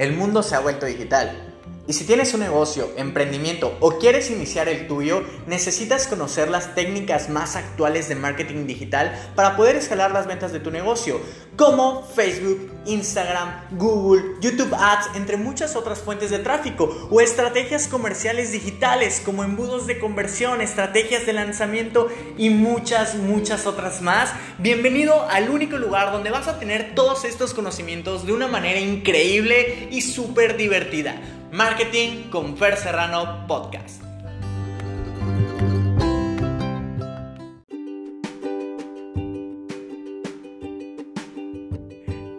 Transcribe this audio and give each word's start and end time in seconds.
El 0.00 0.14
mundo 0.14 0.42
se 0.42 0.54
ha 0.54 0.60
vuelto 0.60 0.86
digital. 0.86 1.49
Y 1.88 1.92
si 1.94 2.04
tienes 2.04 2.34
un 2.34 2.40
negocio, 2.40 2.88
emprendimiento 2.96 3.76
o 3.80 3.98
quieres 3.98 4.30
iniciar 4.30 4.68
el 4.68 4.86
tuyo, 4.86 5.24
necesitas 5.46 6.06
conocer 6.06 6.48
las 6.48 6.74
técnicas 6.74 7.28
más 7.28 7.56
actuales 7.56 8.08
de 8.08 8.14
marketing 8.14 8.66
digital 8.66 9.32
para 9.34 9.56
poder 9.56 9.76
escalar 9.76 10.12
las 10.12 10.26
ventas 10.26 10.52
de 10.52 10.60
tu 10.60 10.70
negocio, 10.70 11.20
como 11.56 12.06
Facebook, 12.06 12.70
Instagram, 12.86 13.62
Google, 13.72 14.36
YouTube 14.40 14.72
Ads, 14.72 15.16
entre 15.16 15.36
muchas 15.36 15.74
otras 15.74 15.98
fuentes 15.98 16.30
de 16.30 16.38
tráfico, 16.38 17.08
o 17.10 17.20
estrategias 17.20 17.88
comerciales 17.88 18.52
digitales 18.52 19.20
como 19.24 19.42
embudos 19.42 19.86
de 19.86 19.98
conversión, 19.98 20.60
estrategias 20.60 21.26
de 21.26 21.32
lanzamiento 21.32 22.08
y 22.36 22.50
muchas, 22.50 23.16
muchas 23.16 23.66
otras 23.66 24.00
más. 24.00 24.32
Bienvenido 24.58 25.28
al 25.28 25.50
único 25.50 25.76
lugar 25.76 26.12
donde 26.12 26.30
vas 26.30 26.46
a 26.46 26.58
tener 26.58 26.94
todos 26.94 27.24
estos 27.24 27.52
conocimientos 27.52 28.26
de 28.26 28.32
una 28.32 28.46
manera 28.46 28.78
increíble 28.78 29.88
y 29.90 30.02
súper 30.02 30.56
divertida. 30.56 31.20
Marketing 31.52 32.30
con 32.30 32.56
Fer 32.56 32.76
Serrano 32.76 33.44
Podcast. 33.48 34.00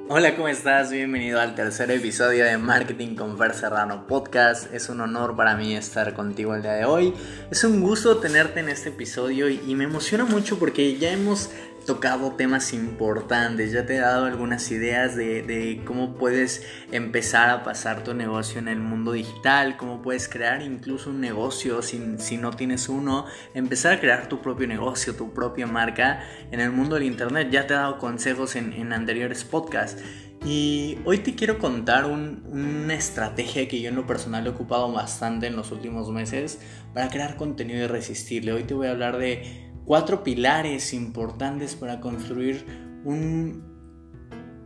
Hola, 0.07 0.35
¿cómo 0.35 0.47
estás? 0.47 0.91
Bienvenido 0.91 1.41
al 1.41 1.55
tercer 1.55 1.91
episodio 1.91 2.45
de 2.45 2.57
Marketing 2.57 3.15
con 3.15 3.37
Fer 3.37 3.53
Serrano 3.53 4.07
Podcast. 4.07 4.73
Es 4.73 4.87
un 4.87 5.01
honor 5.01 5.35
para 5.35 5.57
mí 5.57 5.75
estar 5.75 6.13
contigo 6.13 6.55
el 6.55 6.61
día 6.61 6.73
de 6.73 6.85
hoy. 6.85 7.13
Es 7.51 7.65
un 7.65 7.81
gusto 7.81 8.17
tenerte 8.17 8.61
en 8.61 8.69
este 8.69 8.89
episodio 8.89 9.49
y 9.49 9.75
me 9.75 9.83
emociona 9.83 10.23
mucho 10.23 10.57
porque 10.57 10.97
ya 10.97 11.11
hemos 11.11 11.49
tocado 11.85 12.31
temas 12.31 12.73
importantes, 12.73 13.71
ya 13.71 13.85
te 13.85 13.95
he 13.95 13.99
dado 13.99 14.25
algunas 14.25 14.69
ideas 14.71 15.15
de, 15.15 15.81
cómo 15.85 16.15
puedes 16.15 16.65
empezar 16.91 17.49
a 17.49 17.63
pasar 17.63 18.03
tu 18.03 18.13
negocio 18.13 18.59
en 18.59 18.67
el 18.67 18.79
mundo 18.79 19.13
digital, 19.13 19.77
cómo 19.77 20.01
puedes 20.01 20.27
crear 20.27 20.61
incluso 20.61 21.09
un 21.09 21.21
negocio 21.21 21.81
si, 21.81 22.01
si 22.17 22.37
no 22.37 22.51
tienes 22.51 22.89
uno, 22.89 23.25
empezar 23.53 23.93
a 23.93 23.99
crear 23.99 24.29
tu 24.29 24.41
propio 24.41 24.67
negocio, 24.67 25.15
tu 25.15 25.33
propia 25.33 25.67
marca 25.67 26.23
en 26.51 26.59
el 26.59 26.71
mundo 26.71 26.95
del 26.95 27.05
internet. 27.05 27.49
Ya 27.51 27.67
te 27.67 27.73
he 27.73 27.77
dado 27.77 27.97
consejos 27.97 28.55
en, 28.55 28.93
anteriores 28.93 29.43
podcasts. 29.43 30.01
Y 30.43 30.97
hoy 31.05 31.19
te 31.19 31.35
quiero 31.35 31.59
contar 31.59 32.05
una 32.05 32.95
estrategia 32.95 33.67
que 33.67 33.79
yo 33.79 33.89
en 33.89 33.95
lo 33.95 34.07
personal 34.07 34.47
he 34.47 34.49
ocupado 34.49 34.91
bastante 34.91 35.45
en 35.45 35.55
los 35.55 35.71
últimos 35.71 36.09
meses 36.09 36.59
para 36.95 37.09
crear 37.09 37.35
contenido 37.35 37.83
irresistible. 37.83 38.51
Hoy 38.51 38.63
te 38.63 38.73
voy 38.73 38.87
a 38.87 38.91
hablar 38.91 39.19
de 39.19 39.70
cuatro 39.91 40.23
pilares 40.23 40.93
importantes 40.93 41.75
para 41.75 41.99
construir 41.99 42.65
un, 43.03 43.61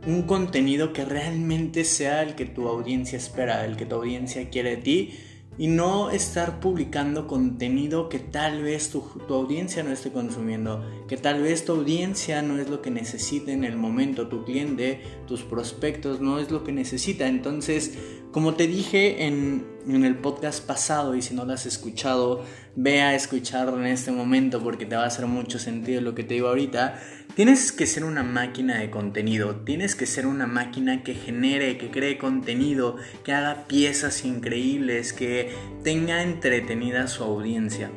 un 0.06 0.22
contenido 0.22 0.92
que 0.92 1.04
realmente 1.04 1.82
sea 1.82 2.22
el 2.22 2.36
que 2.36 2.44
tu 2.44 2.68
audiencia 2.68 3.18
espera, 3.18 3.64
el 3.64 3.76
que 3.76 3.86
tu 3.86 3.96
audiencia 3.96 4.48
quiere 4.50 4.76
de 4.76 4.82
ti 4.82 5.18
y 5.58 5.66
no 5.66 6.10
estar 6.10 6.60
publicando 6.60 7.26
contenido 7.26 8.08
que 8.08 8.20
tal 8.20 8.62
vez 8.62 8.90
tu, 8.90 9.00
tu, 9.26 9.34
audiencia 9.34 9.82
no 9.82 9.90
esté 9.90 10.12
consumiendo, 10.12 10.84
que 11.08 11.16
tal 11.16 11.42
vez 11.42 11.64
tu 11.64 11.72
audiencia 11.72 12.40
no 12.42 12.56
es 12.58 12.70
lo 12.70 12.80
que 12.80 12.92
necesita 12.92 13.50
en 13.50 13.64
el 13.64 13.74
momento, 13.74 14.28
tu 14.28 14.44
cliente, 14.44 15.00
tus 15.26 15.42
prospectos 15.42 16.20
no 16.20 16.38
es 16.38 16.52
lo 16.52 16.62
que 16.62 16.70
necesita. 16.70 17.26
Entonces, 17.26 17.98
como 18.36 18.52
te 18.52 18.66
dije 18.66 19.24
en, 19.24 19.64
el 19.88 20.16
podcast 20.16 20.62
pasado 20.62 21.14
y 21.14 21.22
si 21.22 21.32
no 21.32 21.46
lo 21.46 21.54
has 21.54 21.64
escuchado, 21.64 22.44
ve 22.74 23.00
a 23.00 23.14
escucharlo 23.14 23.80
en 23.80 23.86
este 23.86 24.10
momento 24.10 24.62
porque 24.62 24.84
te 24.84 24.94
va 24.94 25.04
a 25.04 25.06
hacer 25.06 25.24
mucho 25.24 25.58
sentido 25.58 26.02
lo 26.02 26.14
que 26.14 26.22
te 26.22 26.34
digo 26.34 26.48
ahorita. 26.48 27.00
Tienes 27.34 27.72
que 27.72 27.86
ser 27.86 28.04
una 28.04 28.22
máquina 28.22 28.78
de 28.78 28.90
contenido, 28.90 29.56
tienes 29.64 29.94
que 29.94 30.04
ser 30.04 30.26
una 30.26 30.46
máquina 30.46 31.02
que 31.02 31.14
genere, 31.14 31.78
que 31.78 31.90
cree 31.90 32.18
contenido, 32.18 32.98
que 33.24 33.32
haga 33.32 33.66
piezas 33.68 34.26
increíbles, 34.26 35.14
que 35.14 35.54
tenga 35.82 36.22
entretenida 36.22 37.06
su 37.06 37.24
audiencia. 37.24 37.90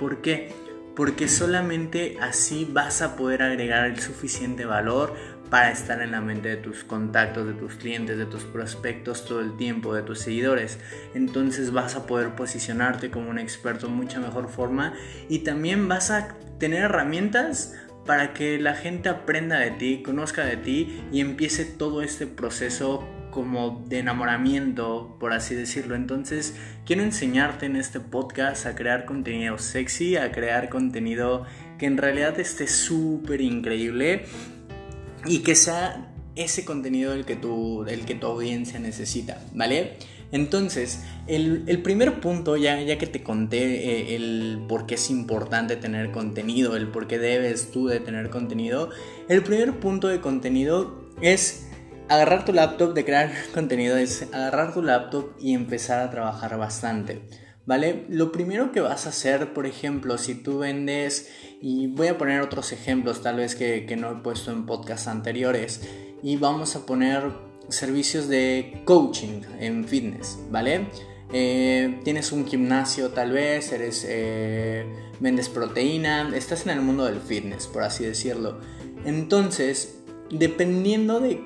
¿Por 0.00 0.20
qué? 0.20 0.50
Porque 0.96 1.28
solamente 1.28 2.16
así 2.20 2.66
vas 2.68 3.02
a 3.02 3.14
poder 3.14 3.40
agregar 3.42 3.86
el 3.86 4.00
suficiente 4.00 4.64
valor 4.64 5.14
para 5.50 5.70
estar 5.70 6.02
en 6.02 6.12
la 6.12 6.20
mente 6.20 6.48
de 6.48 6.56
tus 6.56 6.84
contactos, 6.84 7.46
de 7.46 7.54
tus 7.54 7.74
clientes, 7.74 8.18
de 8.18 8.26
tus 8.26 8.44
prospectos 8.44 9.24
todo 9.24 9.40
el 9.40 9.56
tiempo, 9.56 9.94
de 9.94 10.02
tus 10.02 10.20
seguidores. 10.20 10.78
Entonces 11.14 11.72
vas 11.72 11.94
a 11.94 12.06
poder 12.06 12.34
posicionarte 12.34 13.10
como 13.10 13.30
un 13.30 13.38
experto 13.38 13.86
en 13.86 13.94
mucha 13.94 14.20
mejor 14.20 14.48
forma 14.48 14.94
y 15.28 15.40
también 15.40 15.88
vas 15.88 16.10
a 16.10 16.36
tener 16.58 16.84
herramientas 16.84 17.74
para 18.06 18.32
que 18.32 18.58
la 18.58 18.74
gente 18.74 19.08
aprenda 19.08 19.58
de 19.58 19.72
ti, 19.72 20.02
conozca 20.02 20.44
de 20.44 20.56
ti 20.56 21.02
y 21.12 21.20
empiece 21.20 21.64
todo 21.64 22.02
este 22.02 22.26
proceso 22.26 23.06
como 23.30 23.84
de 23.86 23.98
enamoramiento, 23.98 25.16
por 25.20 25.34
así 25.34 25.54
decirlo. 25.54 25.94
Entonces, 25.94 26.56
quiero 26.86 27.02
enseñarte 27.02 27.66
en 27.66 27.76
este 27.76 28.00
podcast 28.00 28.64
a 28.64 28.74
crear 28.74 29.04
contenido 29.04 29.58
sexy, 29.58 30.16
a 30.16 30.32
crear 30.32 30.70
contenido 30.70 31.44
que 31.78 31.84
en 31.84 31.98
realidad 31.98 32.40
esté 32.40 32.66
súper 32.66 33.42
increíble 33.42 34.24
y 35.26 35.40
que 35.40 35.54
sea 35.54 36.12
ese 36.34 36.64
contenido 36.64 37.12
el 37.14 37.24
que 37.24 37.36
tu, 37.36 37.84
el 37.84 38.04
que 38.04 38.14
tu 38.14 38.26
audiencia 38.26 38.78
necesita, 38.78 39.42
¿vale? 39.54 39.96
Entonces, 40.32 41.00
el, 41.26 41.80
primer 41.82 42.20
punto, 42.20 42.56
ya, 42.56 42.80
ya 42.82 42.98
que 42.98 43.06
te 43.06 43.22
conté 43.22 44.12
eh, 44.12 44.16
el 44.16 44.64
por 44.68 44.86
qué 44.86 44.96
es 44.96 45.10
importante 45.10 45.76
tener 45.76 46.10
contenido, 46.10 46.76
el 46.76 46.88
por 46.88 47.06
qué 47.06 47.18
debes 47.18 47.70
tú 47.70 47.86
de 47.86 48.00
tener 48.00 48.28
contenido, 48.28 48.90
el 49.28 49.42
primer 49.42 49.78
punto 49.78 50.08
de 50.08 50.20
contenido 50.20 51.10
es 51.22 51.68
agarrar 52.08 52.44
tu 52.44 52.52
laptop, 52.52 52.92
de 52.92 53.04
crear 53.04 53.32
contenido, 53.54 53.96
es 53.96 54.22
agarrar 54.32 54.74
tu 54.74 54.82
laptop 54.82 55.30
y 55.40 55.54
empezar 55.54 56.00
a 56.00 56.10
trabajar 56.10 56.58
bastante. 56.58 57.22
¿Vale? 57.66 58.04
Lo 58.08 58.30
primero 58.30 58.70
que 58.70 58.80
vas 58.80 59.06
a 59.06 59.08
hacer, 59.08 59.52
por 59.52 59.66
ejemplo, 59.66 60.18
si 60.18 60.36
tú 60.36 60.58
vendes, 60.58 61.28
y 61.60 61.88
voy 61.88 62.06
a 62.06 62.16
poner 62.16 62.40
otros 62.40 62.70
ejemplos 62.70 63.22
tal 63.22 63.36
vez 63.36 63.56
que, 63.56 63.96
no 63.98 64.12
he 64.12 64.14
puesto 64.22 64.52
en 64.52 64.66
podcasts 64.66 65.08
anteriores, 65.08 65.80
y 66.22 66.36
vamos 66.36 66.76
a 66.76 66.86
poner 66.86 67.24
servicios 67.68 68.28
de 68.28 68.82
coaching 68.84 69.40
en 69.58 69.84
fitness, 69.84 70.38
¿vale? 70.48 70.86
Eh, 71.32 72.00
tienes 72.04 72.30
un 72.30 72.46
gimnasio 72.46 73.10
tal 73.10 73.32
vez, 73.32 73.72
eres, 73.72 74.06
eh, 74.08 74.86
vendes 75.18 75.48
proteína, 75.48 76.30
estás 76.36 76.66
en 76.66 76.70
el 76.70 76.82
mundo 76.82 77.04
del 77.06 77.20
fitness, 77.20 77.66
por 77.66 77.82
así 77.82 78.04
decirlo. 78.04 78.60
Entonces, 79.04 79.98
dependiendo 80.30 81.18
de 81.18 81.44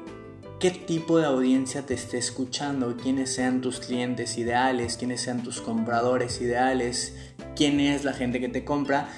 qué 0.61 0.71
tipo 0.71 1.19
de 1.19 1.25
audiencia 1.25 1.87
te 1.87 1.95
esté 1.95 2.19
escuchando, 2.19 2.99
quiénes 2.99 3.33
sean 3.33 3.63
tus 3.63 3.81
clientes 3.81 4.37
ideales, 4.37 4.99
quiénes 4.99 5.23
sean 5.23 5.43
tus 5.43 5.63
compradores 5.63 6.43
ideales, 6.43 7.17
quién 7.57 7.81
es 7.81 8.05
la 8.05 8.13
gente 8.13 8.41
que 8.41 8.51
te 8.51 8.63
compra, 8.63 9.09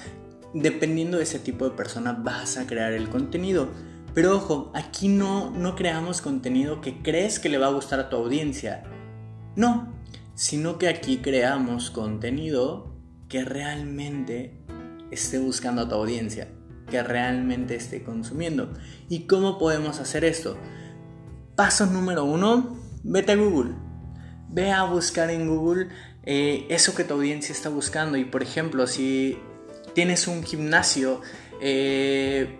dependiendo 0.53 1.17
de 1.17 1.23
ese 1.23 1.39
tipo 1.39 1.65
de 1.65 1.75
persona 1.75 2.13
vas 2.13 2.55
a 2.55 2.65
crear 2.65 2.93
el 2.93 3.09
contenido. 3.09 3.67
Pero 4.13 4.37
ojo, 4.37 4.71
aquí 4.73 5.09
no, 5.09 5.51
no 5.51 5.75
creamos 5.75 6.21
contenido 6.21 6.79
que 6.79 7.01
crees 7.01 7.39
que 7.39 7.49
le 7.49 7.57
va 7.57 7.67
a 7.67 7.73
gustar 7.73 7.99
a 7.99 8.09
tu 8.09 8.15
audiencia. 8.15 8.85
No, 9.57 9.93
sino 10.35 10.77
que 10.77 10.87
aquí 10.87 11.17
creamos 11.17 11.91
contenido 11.91 12.95
que 13.27 13.43
realmente 13.43 14.63
esté 15.11 15.39
buscando 15.39 15.81
a 15.81 15.89
tu 15.89 15.95
audiencia, 15.95 16.47
que 16.89 17.03
realmente 17.03 17.75
esté 17.75 18.01
consumiendo. 18.01 18.71
¿Y 19.09 19.27
cómo 19.27 19.57
podemos 19.57 19.99
hacer 19.99 20.23
esto? 20.23 20.57
Paso 21.55 21.85
número 21.85 22.25
uno, 22.25 22.79
vete 23.03 23.33
a 23.33 23.35
Google. 23.35 23.73
Ve 24.49 24.71
a 24.71 24.85
buscar 24.85 25.29
en 25.29 25.47
Google 25.47 25.87
eh, 26.23 26.65
eso 26.69 26.95
que 26.95 27.03
tu 27.03 27.13
audiencia 27.13 27.53
está 27.53 27.69
buscando. 27.69 28.17
Y 28.17 28.25
por 28.25 28.41
ejemplo, 28.41 28.87
si 28.87 29.37
tienes 29.93 30.27
un 30.27 30.43
gimnasio, 30.43 31.21
eh, 31.61 32.59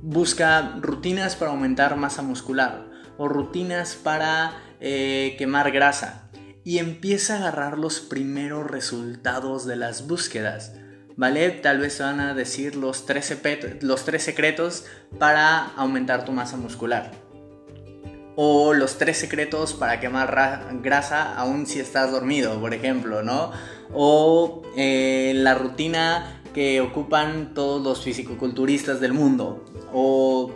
busca 0.00 0.76
rutinas 0.80 1.34
para 1.34 1.50
aumentar 1.50 1.96
masa 1.96 2.22
muscular 2.22 2.86
o 3.18 3.26
rutinas 3.26 3.96
para 3.96 4.62
eh, 4.80 5.34
quemar 5.36 5.72
grasa. 5.72 6.30
Y 6.62 6.78
empieza 6.78 7.34
a 7.34 7.38
agarrar 7.38 7.78
los 7.78 7.98
primeros 7.98 8.70
resultados 8.70 9.66
de 9.66 9.74
las 9.74 10.06
búsquedas. 10.06 10.74
¿Vale? 11.16 11.50
Tal 11.50 11.78
vez 11.80 11.98
van 11.98 12.20
a 12.20 12.34
decir 12.34 12.76
los 12.76 13.04
los 13.80 14.04
tres 14.04 14.22
secretos 14.22 14.84
para 15.18 15.66
aumentar 15.74 16.24
tu 16.24 16.30
masa 16.30 16.56
muscular 16.56 17.10
o 18.42 18.72
los 18.72 18.96
tres 18.96 19.18
secretos 19.18 19.74
para 19.74 20.00
quemar 20.00 20.80
grasa 20.82 21.36
aún 21.36 21.66
si 21.66 21.78
estás 21.78 22.10
dormido, 22.10 22.58
por 22.58 22.72
ejemplo, 22.72 23.22
¿no? 23.22 23.52
O 23.92 24.62
eh, 24.78 25.32
la 25.36 25.54
rutina 25.54 26.40
que 26.54 26.80
ocupan 26.80 27.52
todos 27.52 27.82
los 27.82 28.02
fisicoculturistas 28.02 28.98
del 28.98 29.12
mundo. 29.12 29.62
O 29.92 30.54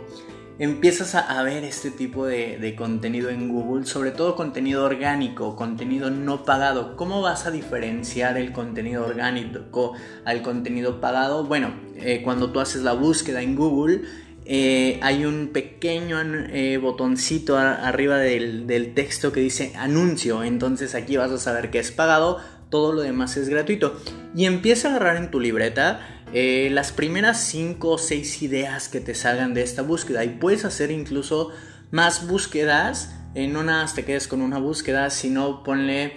empiezas 0.57 1.13
a, 1.13 1.43
ver 1.43 1.63
este 1.63 1.91
tipo 1.91 2.25
de, 2.25 2.73
contenido 2.75 3.29
en 3.29 3.49
Google, 3.49 3.85
sobre 3.85 4.09
todo 4.09 4.35
contenido 4.35 4.83
orgánico, 4.83 5.55
contenido 5.55 6.09
no 6.09 6.43
pagado. 6.43 6.95
¿Cómo 6.95 7.21
vas 7.21 7.45
a 7.45 7.51
diferenciar 7.51 8.35
el 8.37 8.51
contenido 8.51 9.05
orgánico 9.05 9.93
al 10.25 10.41
contenido 10.41 10.99
pagado? 10.99 11.43
Bueno, 11.43 11.75
eh, 11.97 12.23
cuando 12.23 12.51
tú 12.51 12.61
haces 12.61 12.81
la 12.81 12.93
búsqueda 12.93 13.43
en 13.43 13.55
Google, 13.55 14.01
eh, 14.47 14.99
hay 15.01 15.25
un 15.25 15.47
pequeño 15.47 16.21
eh, 16.21 16.77
botoncito 16.77 17.57
arriba 17.57 18.17
del, 18.17 18.93
texto 18.93 19.31
que 19.31 19.39
dice 19.39 19.73
anuncio. 19.75 20.43
Entonces 20.43 20.93
aquí 20.93 21.17
vas 21.17 21.31
a 21.31 21.39
saber 21.39 21.71
que 21.71 21.79
es 21.79 21.91
pagado, 21.91 22.39
todo 22.69 22.93
lo 22.93 23.01
demás 23.01 23.37
es 23.37 23.49
gratuito. 23.49 23.99
Y 24.35 24.45
empieza 24.45 24.87
a 24.87 24.91
agarrar 24.91 25.17
en 25.17 25.31
tu 25.31 25.39
libreta 25.39 26.23
eh, 26.33 26.69
las 26.71 26.91
primeras 26.91 27.41
5 27.41 27.89
o 27.89 27.97
6 27.97 28.43
ideas 28.43 28.87
que 28.87 28.99
te 28.99 29.15
salgan 29.15 29.53
de 29.55 29.63
esta 29.63 29.81
búsqueda. 29.81 30.23
Y 30.23 30.29
puedes 30.29 30.63
hacer 30.63 30.91
incluso 30.91 31.51
más 31.91 32.27
búsquedas. 32.27 33.15
no 33.35 33.63
nada 33.63 33.83
más 33.83 33.95
te 33.95 34.05
quedes 34.05 34.27
con 34.27 34.41
una 34.41 34.59
búsqueda, 34.59 35.09
sino 35.09 35.63
ponle 35.63 36.13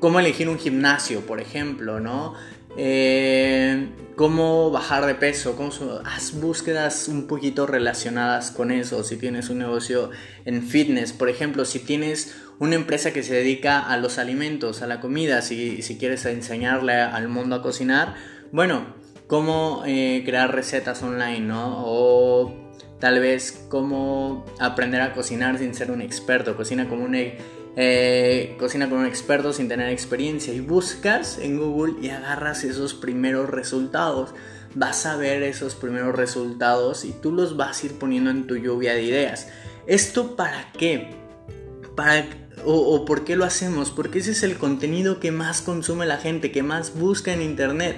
cómo 0.00 0.20
elegir 0.20 0.48
un 0.48 0.58
gimnasio, 0.58 1.20
por 1.20 1.40
ejemplo, 1.40 2.00
¿no? 2.00 2.34
Eh, 2.76 3.88
cómo 4.16 4.70
bajar 4.70 5.06
de 5.06 5.14
peso, 5.14 5.56
cómo, 5.56 5.70
haz 6.04 6.40
búsquedas 6.40 7.08
un 7.08 7.26
poquito 7.26 7.66
relacionadas 7.66 8.50
con 8.50 8.70
eso. 8.70 9.04
Si 9.04 9.16
tienes 9.16 9.50
un 9.50 9.58
negocio 9.58 10.10
en 10.44 10.62
fitness, 10.62 11.12
por 11.12 11.28
ejemplo, 11.28 11.64
si 11.64 11.80
tienes 11.80 12.34
una 12.58 12.76
empresa 12.76 13.12
que 13.12 13.22
se 13.22 13.34
dedica 13.34 13.80
a 13.80 13.96
los 13.96 14.18
alimentos, 14.18 14.82
a 14.82 14.86
la 14.86 15.00
comida, 15.00 15.42
si, 15.42 15.82
quieres 15.98 16.24
enseñarle 16.26 16.94
al 16.94 17.28
mundo 17.28 17.56
a 17.56 17.62
cocinar, 17.62 18.14
bueno, 18.52 18.94
cómo 19.26 19.82
eh, 19.86 20.22
crear 20.24 20.54
recetas 20.54 21.02
online, 21.02 21.40
¿no? 21.40 21.82
O 21.84 22.54
tal 23.00 23.20
vez 23.20 23.66
cómo 23.68 24.44
aprender 24.60 25.00
a 25.00 25.12
cocinar 25.12 25.58
sin 25.58 25.74
ser 25.74 25.90
un 25.90 26.00
experto, 26.00 26.56
cocina 26.56 26.88
como 26.88 27.04
un 27.04 27.14
eh, 27.76 28.54
cocina 28.58 28.88
con 28.88 28.98
un 28.98 29.06
experto 29.06 29.52
sin 29.52 29.68
tener 29.68 29.90
experiencia 29.90 30.54
y 30.54 30.60
buscas 30.60 31.38
en 31.38 31.58
Google 31.58 31.94
y 32.00 32.10
agarras 32.10 32.64
esos 32.64 32.94
primeros 32.94 33.50
resultados. 33.50 34.30
Vas 34.74 35.06
a 35.06 35.16
ver 35.16 35.42
esos 35.42 35.74
primeros 35.74 36.14
resultados 36.14 37.04
y 37.04 37.12
tú 37.12 37.32
los 37.32 37.56
vas 37.56 37.82
a 37.82 37.86
ir 37.86 37.98
poniendo 37.98 38.30
en 38.30 38.46
tu 38.46 38.56
lluvia 38.56 38.94
de 38.94 39.02
ideas. 39.02 39.48
¿Esto 39.86 40.36
para 40.36 40.72
qué? 40.72 41.16
Para, 41.96 42.26
o, 42.64 42.74
o 42.74 43.04
por 43.04 43.24
qué 43.24 43.36
lo 43.36 43.44
hacemos? 43.44 43.90
Porque 43.90 44.20
ese 44.20 44.32
es 44.32 44.42
el 44.42 44.56
contenido 44.56 45.20
que 45.20 45.32
más 45.32 45.60
consume 45.60 46.06
la 46.06 46.18
gente, 46.18 46.52
que 46.52 46.62
más 46.62 46.94
busca 46.94 47.32
en 47.32 47.42
internet. 47.42 47.96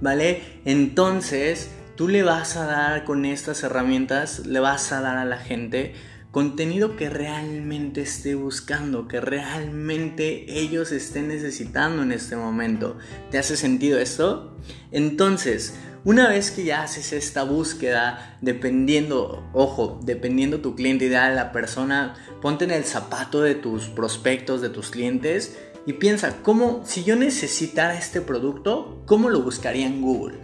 ¿Vale? 0.00 0.42
Entonces, 0.64 1.70
tú 1.96 2.06
le 2.08 2.22
vas 2.22 2.56
a 2.56 2.66
dar 2.66 3.04
con 3.04 3.24
estas 3.24 3.62
herramientas, 3.62 4.46
le 4.46 4.60
vas 4.60 4.92
a 4.92 5.00
dar 5.00 5.16
a 5.16 5.24
la 5.24 5.38
gente 5.38 5.94
contenido 6.36 6.96
que 6.96 7.08
realmente 7.08 8.02
esté 8.02 8.34
buscando, 8.34 9.08
que 9.08 9.22
realmente 9.22 10.44
ellos 10.60 10.92
estén 10.92 11.28
necesitando 11.28 12.02
en 12.02 12.12
este 12.12 12.36
momento. 12.36 12.98
¿Te 13.30 13.38
hace 13.38 13.56
sentido 13.56 13.98
esto? 13.98 14.54
Entonces, 14.90 15.76
una 16.04 16.28
vez 16.28 16.50
que 16.50 16.64
ya 16.64 16.82
haces 16.82 17.14
esta 17.14 17.42
búsqueda, 17.42 18.36
dependiendo, 18.42 19.48
ojo, 19.54 19.98
dependiendo 20.04 20.60
tu 20.60 20.76
cliente 20.76 21.06
ideal, 21.06 21.36
la 21.36 21.52
persona, 21.52 22.16
ponte 22.42 22.66
en 22.66 22.72
el 22.72 22.84
zapato 22.84 23.40
de 23.40 23.54
tus 23.54 23.86
prospectos, 23.86 24.60
de 24.60 24.68
tus 24.68 24.90
clientes 24.90 25.56
y 25.86 25.94
piensa, 25.94 26.42
¿cómo, 26.42 26.82
si 26.84 27.02
yo 27.02 27.16
necesitara 27.16 27.96
este 27.96 28.20
producto, 28.20 29.02
cómo 29.06 29.30
lo 29.30 29.40
buscaría 29.40 29.86
en 29.86 30.02
Google? 30.02 30.36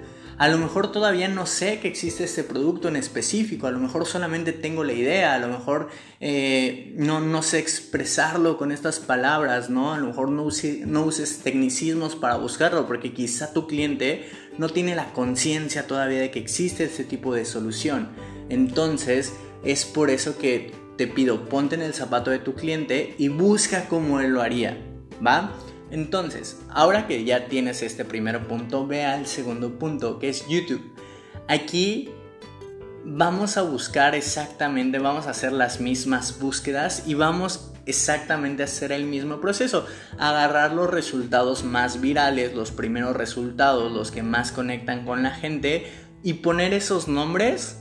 A 0.42 0.48
lo 0.48 0.58
mejor 0.58 0.90
todavía 0.90 1.28
no 1.28 1.46
sé 1.46 1.78
que 1.78 1.86
existe 1.86 2.24
este 2.24 2.42
producto 2.42 2.88
en 2.88 2.96
específico, 2.96 3.68
a 3.68 3.70
lo 3.70 3.78
mejor 3.78 4.06
solamente 4.06 4.52
tengo 4.52 4.82
la 4.82 4.92
idea, 4.92 5.34
a 5.34 5.38
lo 5.38 5.46
mejor 5.46 5.88
eh, 6.18 6.92
no, 6.96 7.20
no, 7.20 7.44
sé 7.44 7.60
expresarlo 7.60 8.58
con 8.58 8.72
estas 8.72 8.98
palabras, 8.98 9.70
¿no? 9.70 9.94
A 9.94 9.98
lo 9.98 10.08
mejor 10.08 10.30
no, 10.30 10.48
no 10.86 11.04
uses 11.04 11.38
tecnicismos 11.44 12.16
para 12.16 12.38
buscarlo 12.38 12.88
porque 12.88 13.12
quizá 13.12 13.52
tu 13.52 13.68
cliente 13.68 14.28
no 14.58 14.68
tiene 14.68 14.96
la 14.96 15.12
conciencia 15.12 15.86
todavía 15.86 16.18
de 16.18 16.32
que 16.32 16.40
existe 16.40 16.82
este 16.82 17.04
tipo 17.04 17.32
de 17.32 17.44
solución. 17.44 18.08
Entonces 18.48 19.34
es 19.62 19.84
por 19.84 20.10
eso 20.10 20.38
que 20.38 20.72
te 20.96 21.06
pido, 21.06 21.48
ponte 21.48 21.76
en 21.76 21.82
el 21.82 21.94
zapato 21.94 22.32
de 22.32 22.40
tu 22.40 22.54
cliente 22.54 23.14
y 23.16 23.28
busca 23.28 23.86
cómo 23.88 24.18
él 24.18 24.32
lo 24.32 24.42
haría, 24.42 24.76
¿va? 25.24 25.52
Entonces, 25.92 26.58
ahora 26.70 27.06
que 27.06 27.22
ya 27.24 27.48
tienes 27.48 27.82
este 27.82 28.06
primer 28.06 28.48
punto, 28.48 28.86
ve 28.86 29.04
al 29.04 29.26
segundo 29.26 29.78
punto, 29.78 30.18
que 30.18 30.30
es 30.30 30.48
YouTube. 30.48 30.82
Aquí 31.48 32.10
vamos 33.04 33.58
a 33.58 33.62
buscar 33.62 34.14
exactamente, 34.14 34.98
vamos 34.98 35.26
a 35.26 35.30
hacer 35.30 35.52
las 35.52 35.80
mismas 35.80 36.40
búsquedas 36.40 37.02
y 37.06 37.12
vamos 37.12 37.72
exactamente 37.84 38.62
a 38.62 38.64
hacer 38.64 38.90
el 38.90 39.04
mismo 39.04 39.38
proceso. 39.42 39.86
Agarrar 40.18 40.72
los 40.72 40.90
resultados 40.90 41.62
más 41.62 42.00
virales, 42.00 42.54
los 42.54 42.70
primeros 42.70 43.14
resultados, 43.14 43.92
los 43.92 44.10
que 44.10 44.22
más 44.22 44.50
conectan 44.50 45.04
con 45.04 45.22
la 45.22 45.32
gente 45.32 45.92
y 46.22 46.34
poner 46.34 46.72
esos 46.72 47.06
nombres 47.06 47.76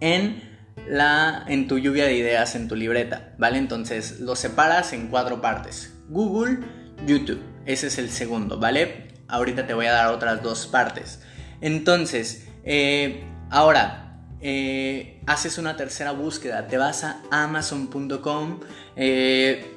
en 0.00 0.42
la 0.88 1.44
en 1.46 1.68
tu 1.68 1.78
lluvia 1.78 2.06
de 2.06 2.16
ideas 2.16 2.56
en 2.56 2.66
tu 2.66 2.74
libreta, 2.74 3.34
¿vale? 3.38 3.58
Entonces, 3.58 4.18
los 4.18 4.40
separas 4.40 4.92
en 4.92 5.06
cuatro 5.06 5.40
partes. 5.40 5.92
Google 6.08 6.85
YouTube. 7.06 7.40
Ese 7.64 7.86
es 7.86 7.98
el 7.98 8.10
segundo, 8.10 8.58
¿vale? 8.58 9.08
Ahorita 9.28 9.66
te 9.66 9.74
voy 9.74 9.86
a 9.86 9.92
dar 9.92 10.08
otras 10.12 10.42
dos 10.42 10.66
partes. 10.66 11.20
Entonces, 11.60 12.46
eh, 12.64 13.24
ahora, 13.50 14.22
eh, 14.40 15.20
haces 15.26 15.58
una 15.58 15.76
tercera 15.76 16.12
búsqueda, 16.12 16.66
te 16.66 16.76
vas 16.76 17.04
a 17.04 17.22
amazon.com, 17.30 18.60
eh, 18.96 19.72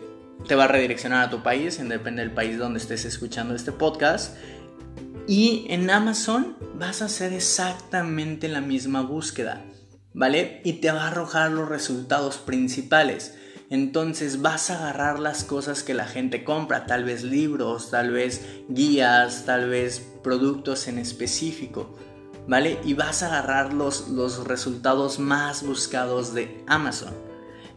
te 0.47 0.55
va 0.55 0.65
a 0.65 0.67
redireccionar 0.67 1.27
a 1.27 1.29
tu 1.29 1.41
país, 1.41 1.79
depende 1.87 2.21
del 2.21 2.31
país 2.31 2.57
donde 2.57 2.79
estés 2.79 3.05
escuchando 3.05 3.55
este 3.55 3.71
podcast. 3.71 4.35
Y 5.27 5.67
en 5.69 5.89
Amazon 5.89 6.57
vas 6.75 7.01
a 7.01 7.05
hacer 7.05 7.33
exactamente 7.33 8.47
la 8.47 8.61
misma 8.61 9.01
búsqueda, 9.01 9.63
¿vale? 10.13 10.61
Y 10.63 10.73
te 10.73 10.91
va 10.91 11.03
a 11.03 11.07
arrojar 11.09 11.51
los 11.51 11.69
resultados 11.69 12.37
principales. 12.37 13.38
Entonces 13.69 14.41
vas 14.41 14.71
a 14.71 14.79
agarrar 14.79 15.19
las 15.19 15.43
cosas 15.43 15.83
que 15.83 15.93
la 15.93 16.05
gente 16.05 16.43
compra, 16.43 16.87
tal 16.87 17.03
vez 17.03 17.23
libros, 17.23 17.91
tal 17.91 18.09
vez 18.09 18.43
guías, 18.67 19.45
tal 19.45 19.69
vez 19.69 19.99
productos 20.23 20.87
en 20.87 20.97
específico, 20.97 21.95
¿vale? 22.47 22.79
Y 22.83 22.95
vas 22.95 23.21
a 23.21 23.27
agarrar 23.27 23.73
los, 23.73 24.07
los 24.09 24.47
resultados 24.47 25.19
más 25.19 25.63
buscados 25.63 26.33
de 26.33 26.63
Amazon. 26.65 27.13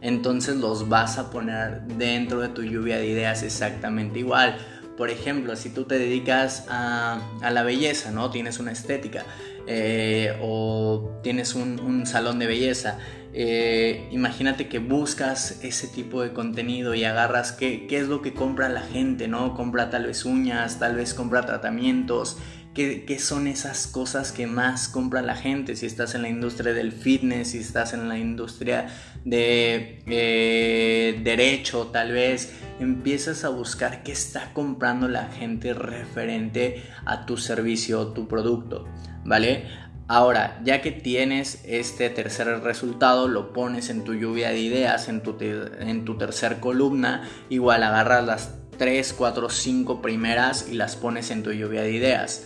Entonces 0.01 0.55
los 0.55 0.89
vas 0.89 1.19
a 1.19 1.29
poner 1.29 1.83
dentro 1.83 2.41
de 2.41 2.49
tu 2.49 2.63
lluvia 2.63 2.97
de 2.97 3.07
ideas 3.07 3.43
exactamente 3.43 4.17
igual. 4.17 4.57
Por 4.97 5.11
ejemplo, 5.11 5.55
si 5.55 5.69
tú 5.69 5.85
te 5.85 5.99
dedicas 5.99 6.65
a, 6.69 7.21
la 7.51 7.63
belleza, 7.63 8.11
¿no? 8.11 8.31
Tienes 8.31 8.59
una 8.59 8.71
estética 8.71 9.25
eh, 9.67 10.37
o 10.41 11.19
tienes 11.21 11.53
un 11.53 12.05
salón 12.05 12.39
de 12.39 12.47
belleza 12.47 12.97
eh, 13.35 14.07
imagínate 14.11 14.67
que 14.67 14.77
buscas 14.77 15.59
ese 15.63 15.87
tipo 15.87 16.21
de 16.21 16.33
contenido 16.33 16.93
y 16.93 17.03
agarras 17.03 17.51
qué, 17.51 17.87
qué, 17.87 17.97
es 17.99 18.07
lo 18.07 18.21
que 18.21 18.33
compra 18.33 18.69
la 18.69 18.81
gente, 18.81 19.27
¿no? 19.27 19.55
Compra 19.55 19.89
tal 19.89 20.05
vez 20.05 20.23
uñas, 20.23 20.77
tal 20.77 20.95
vez 20.95 21.15
compra 21.15 21.45
tratamientos. 21.45 22.37
¿Qué, 22.75 23.05
¿Qué, 23.05 23.19
son 23.19 23.47
esas 23.47 23.87
cosas 23.87 24.31
que 24.31 24.45
más 24.45 24.87
compra 24.87 25.21
la 25.21 25.35
gente? 25.35 25.75
Si 25.75 25.85
estás 25.85 26.15
en 26.15 26.23
la 26.23 26.29
industria 26.29 26.73
del 26.73 26.91
fitness, 26.91 27.49
si 27.49 27.59
estás 27.59 27.93
en 27.93 28.07
la 28.07 28.17
industria 28.17 28.87
de 29.25 30.03
eh, 30.07 31.19
derecho, 31.23 31.87
tal 31.87 32.11
vez 32.11 32.53
empiezas 32.79 33.43
a 33.45 33.49
buscar 33.49 34.03
qué 34.03 34.11
está 34.11 34.51
comprando 34.53 35.07
la 35.07 35.25
gente 35.25 35.73
referente 35.73 36.83
a 37.05 37.25
tu 37.25 37.37
servicio 37.37 37.99
o 37.99 38.07
tu 38.13 38.27
producto, 38.27 38.87
¿vale? 39.23 39.65
Ahora, 40.07 40.59
ya 40.63 40.81
que 40.81 40.91
tienes 40.91 41.61
este 41.65 42.09
tercer 42.09 42.47
resultado, 42.61 43.27
lo 43.27 43.53
pones 43.53 43.89
en 43.89 44.03
tu 44.03 44.13
lluvia 44.13 44.49
de 44.49 44.59
ideas, 44.59 45.07
en 45.07 45.23
tu, 45.23 45.37
en 45.39 46.03
tu 46.05 46.17
tercer 46.17 46.59
columna, 46.59 47.29
igual 47.49 47.83
agarras 47.83 48.25
las 48.25 48.53
3, 48.77 49.13
4, 49.13 49.49
5 49.49 50.01
primeras 50.01 50.67
y 50.69 50.73
las 50.73 50.95
pones 50.95 51.31
en 51.31 51.43
tu 51.43 51.51
lluvia 51.51 51.83
de 51.83 51.91
ideas. 51.91 52.45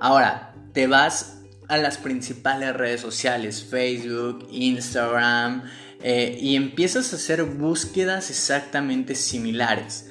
Ahora, 0.00 0.54
te 0.72 0.86
vas 0.88 1.42
a 1.68 1.78
las 1.78 1.98
principales 1.98 2.74
redes 2.74 3.00
sociales, 3.00 3.64
Facebook, 3.64 4.46
Instagram, 4.50 5.62
eh, 6.02 6.38
y 6.40 6.56
empiezas 6.56 7.12
a 7.12 7.16
hacer 7.16 7.44
búsquedas 7.44 8.30
exactamente 8.30 9.14
similares. 9.14 10.10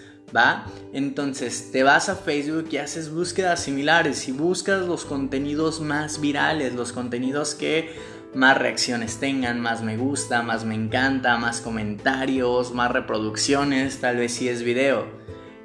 Entonces 0.94 1.72
te 1.72 1.84
vas 1.84 2.10
a 2.10 2.15
Facebook 2.15 2.68
y 2.72 2.77
haces 2.77 3.10
búsquedas 3.10 3.62
similares 3.63 4.27
y 4.27 4.32
buscas 4.32 4.86
los 4.86 5.06
contenidos 5.06 5.82
más 5.82 6.20
virales, 6.20 6.74
los 6.74 6.92
contenidos 6.92 7.56
que 7.56 7.94
más 8.34 8.58
reacciones 8.58 9.18
tengan, 9.18 9.62
más 9.62 9.82
me 9.82 9.98
gusta, 9.98 10.42
más 10.42 10.65
me 10.65 10.75
encanta, 10.75 11.38
más 11.38 11.62
comentarios, 11.62 12.74
más 12.74 12.92
reproducciones, 12.92 14.01
tal 14.01 14.18
vez 14.18 14.34
si 14.34 14.50
es 14.50 14.63
video. 14.63 15.06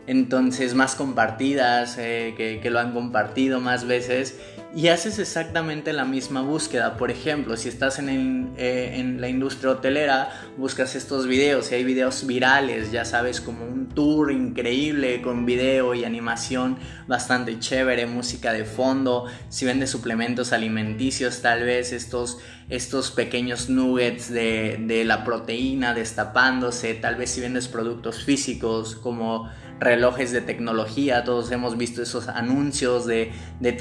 Entonces 0.07 0.75
más 0.75 0.95
compartidas, 0.95 1.97
eh, 1.99 2.35
que 2.37 2.71
lo 2.71 2.79
han 2.81 2.93
compartido 2.93 3.61
más 3.61 3.87
veces 3.87 4.39
y 4.75 4.87
haces 4.89 5.19
exactamente 5.19 5.93
la 5.93 6.05
misma 6.05 6.43
búsqueda. 6.43 6.97
Por 6.97 7.11
ejemplo, 7.11 7.57
si 7.57 7.69
estás 7.69 7.99
en, 7.99 8.53
eh, 8.57 8.93
en, 8.95 9.21
la 9.21 9.29
industria 9.29 9.73
hotelera, 9.73 10.31
buscas 10.57 10.95
estos 10.95 11.27
videos 11.27 11.73
y 11.73 11.75
hay 11.75 11.85
videos 11.85 12.25
virales, 12.27 12.93
ya 12.93 13.05
sabes, 13.05 13.41
como 13.41 13.65
un 13.65 13.89
tour 13.89 14.31
increíble 14.31 15.23
con 15.23 15.45
video 15.45 15.95
y 15.95 16.05
animación 16.05 16.79
bastante 17.09 17.59
chévere, 17.59 18.07
música 18.07 18.53
de 18.53 18.65
fondo. 18.65 19.27
Si 19.49 19.65
vendes 19.65 19.91
suplementos 19.91 20.53
alimenticios, 20.53 21.43
tal 21.43 21.65
vez 21.65 21.93
estos, 21.93 22.39
estos 22.69 23.11
pequeños 23.11 23.69
nuggets 23.71 24.31
de, 24.31 24.79
de 24.81 25.05
la 25.05 25.25
proteína 25.25 25.95
destapándose, 25.95 26.95
tal 26.95 27.17
vez 27.17 27.31
si 27.31 27.41
vendes 27.41 27.67
productos 27.67 28.23
físicos 28.23 28.95
como 28.95 29.50
relojes 29.81 30.31
de 30.31 30.43
tecnología, 30.43 31.25
todos 31.25 31.51
hemos 31.51 31.79
visto 31.79 32.03
esos 32.03 32.29
anuncios 32.29 33.07
de, 33.07 33.33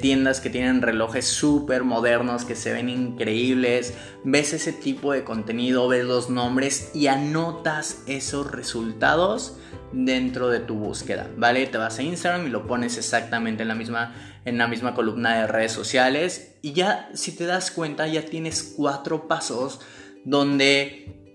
tiendas 0.01 0.39
que 0.39 0.49
tienen 0.49 0.81
relojes 0.81 1.25
súper 1.25 1.83
modernos 1.83 2.45
que 2.45 2.55
se 2.55 2.71
ven 2.71 2.87
increíbles, 2.87 3.93
ves 4.23 4.53
ese 4.53 4.71
tipo 4.71 5.11
de 5.11 5.25
contenido, 5.25 5.89
ves 5.89 6.05
los 6.05 6.29
nombres 6.29 6.91
y 6.95 7.07
anotas 7.07 8.03
esos 8.07 8.49
resultados 8.49 9.57
dentro 9.91 10.47
de 10.49 10.61
tu 10.61 10.75
búsqueda, 10.75 11.27
¿vale? 11.35 11.67
Te 11.67 11.77
vas 11.77 11.99
a 11.99 12.03
Instagram 12.03 12.47
y 12.47 12.49
lo 12.49 12.65
pones 12.65 12.97
exactamente 12.97 13.63
en 13.63 13.67
la 13.67 13.75
misma, 13.75 14.15
en 14.45 14.57
la 14.57 14.67
misma 14.67 14.95
columna 14.95 15.41
de 15.41 15.47
redes 15.47 15.73
sociales 15.73 16.55
y 16.61 16.71
ya 16.71 17.09
si 17.13 17.35
te 17.35 17.45
das 17.45 17.71
cuenta 17.71 18.07
ya 18.07 18.23
tienes 18.23 18.73
cuatro 18.77 19.27
pasos 19.27 19.81
donde 20.23 21.28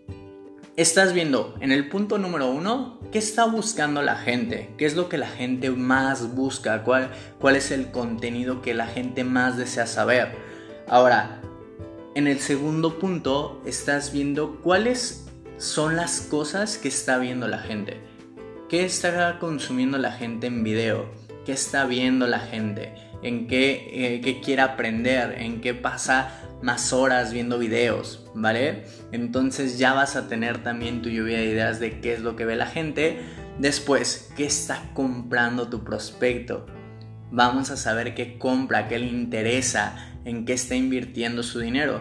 estás 0.76 1.12
viendo 1.12 1.54
en 1.60 1.70
el 1.70 1.88
punto 1.88 2.18
número 2.18 2.50
uno 2.50 2.98
qué 3.12 3.18
está 3.18 3.44
buscando 3.44 4.02
la 4.02 4.16
gente, 4.16 4.74
qué 4.76 4.86
es 4.86 4.96
lo 4.96 5.08
que 5.08 5.18
la 5.18 5.28
gente 5.28 5.70
más 5.70 6.34
busca, 6.34 6.82
cuál, 6.82 7.12
cuál 7.38 7.56
es 7.56 7.70
el 7.70 7.92
contenido 7.92 8.60
que 8.60 8.74
la 8.74 8.86
gente 8.86 9.22
más 9.22 9.56
desea 9.56 9.86
saber. 9.86 10.36
Ahora, 10.88 11.40
en 12.16 12.26
el 12.26 12.40
segundo 12.40 12.98
punto 12.98 13.62
estás 13.64 14.12
viendo 14.12 14.60
cuáles 14.62 15.26
son 15.58 15.94
las 15.96 16.20
cosas 16.22 16.76
que 16.76 16.88
está 16.88 17.18
viendo 17.18 17.46
la 17.46 17.58
gente. 17.58 18.00
¿Qué 18.68 18.84
está 18.84 19.38
consumiendo 19.38 19.98
la 19.98 20.10
gente 20.10 20.48
en 20.48 20.64
video? 20.64 21.06
¿Qué 21.46 21.52
está 21.52 21.84
viendo 21.86 22.26
la 22.26 22.40
gente? 22.40 22.94
¿En 23.22 23.46
qué, 23.46 24.16
eh, 24.16 24.20
qué 24.20 24.40
quiere 24.40 24.62
aprender? 24.62 25.40
¿En 25.40 25.60
qué 25.60 25.72
pasa 25.72 26.43
más 26.64 26.94
horas 26.94 27.30
viendo 27.30 27.58
videos, 27.58 28.24
¿vale? 28.34 28.84
Entonces 29.12 29.78
ya 29.78 29.92
vas 29.92 30.16
a 30.16 30.28
tener 30.28 30.62
también 30.62 31.02
tu 31.02 31.10
lluvia 31.10 31.36
de 31.36 31.44
ideas 31.44 31.78
de 31.78 32.00
qué 32.00 32.14
es 32.14 32.20
lo 32.20 32.36
que 32.36 32.46
ve 32.46 32.56
la 32.56 32.64
gente. 32.64 33.20
Después, 33.58 34.30
¿qué 34.34 34.46
está 34.46 34.90
comprando 34.94 35.68
tu 35.68 35.84
prospecto? 35.84 36.64
Vamos 37.30 37.70
a 37.70 37.76
saber 37.76 38.14
qué 38.14 38.38
compra, 38.38 38.88
qué 38.88 38.98
le 38.98 39.06
interesa, 39.06 40.16
en 40.24 40.46
qué 40.46 40.54
está 40.54 40.74
invirtiendo 40.74 41.42
su 41.42 41.60
dinero. 41.60 42.00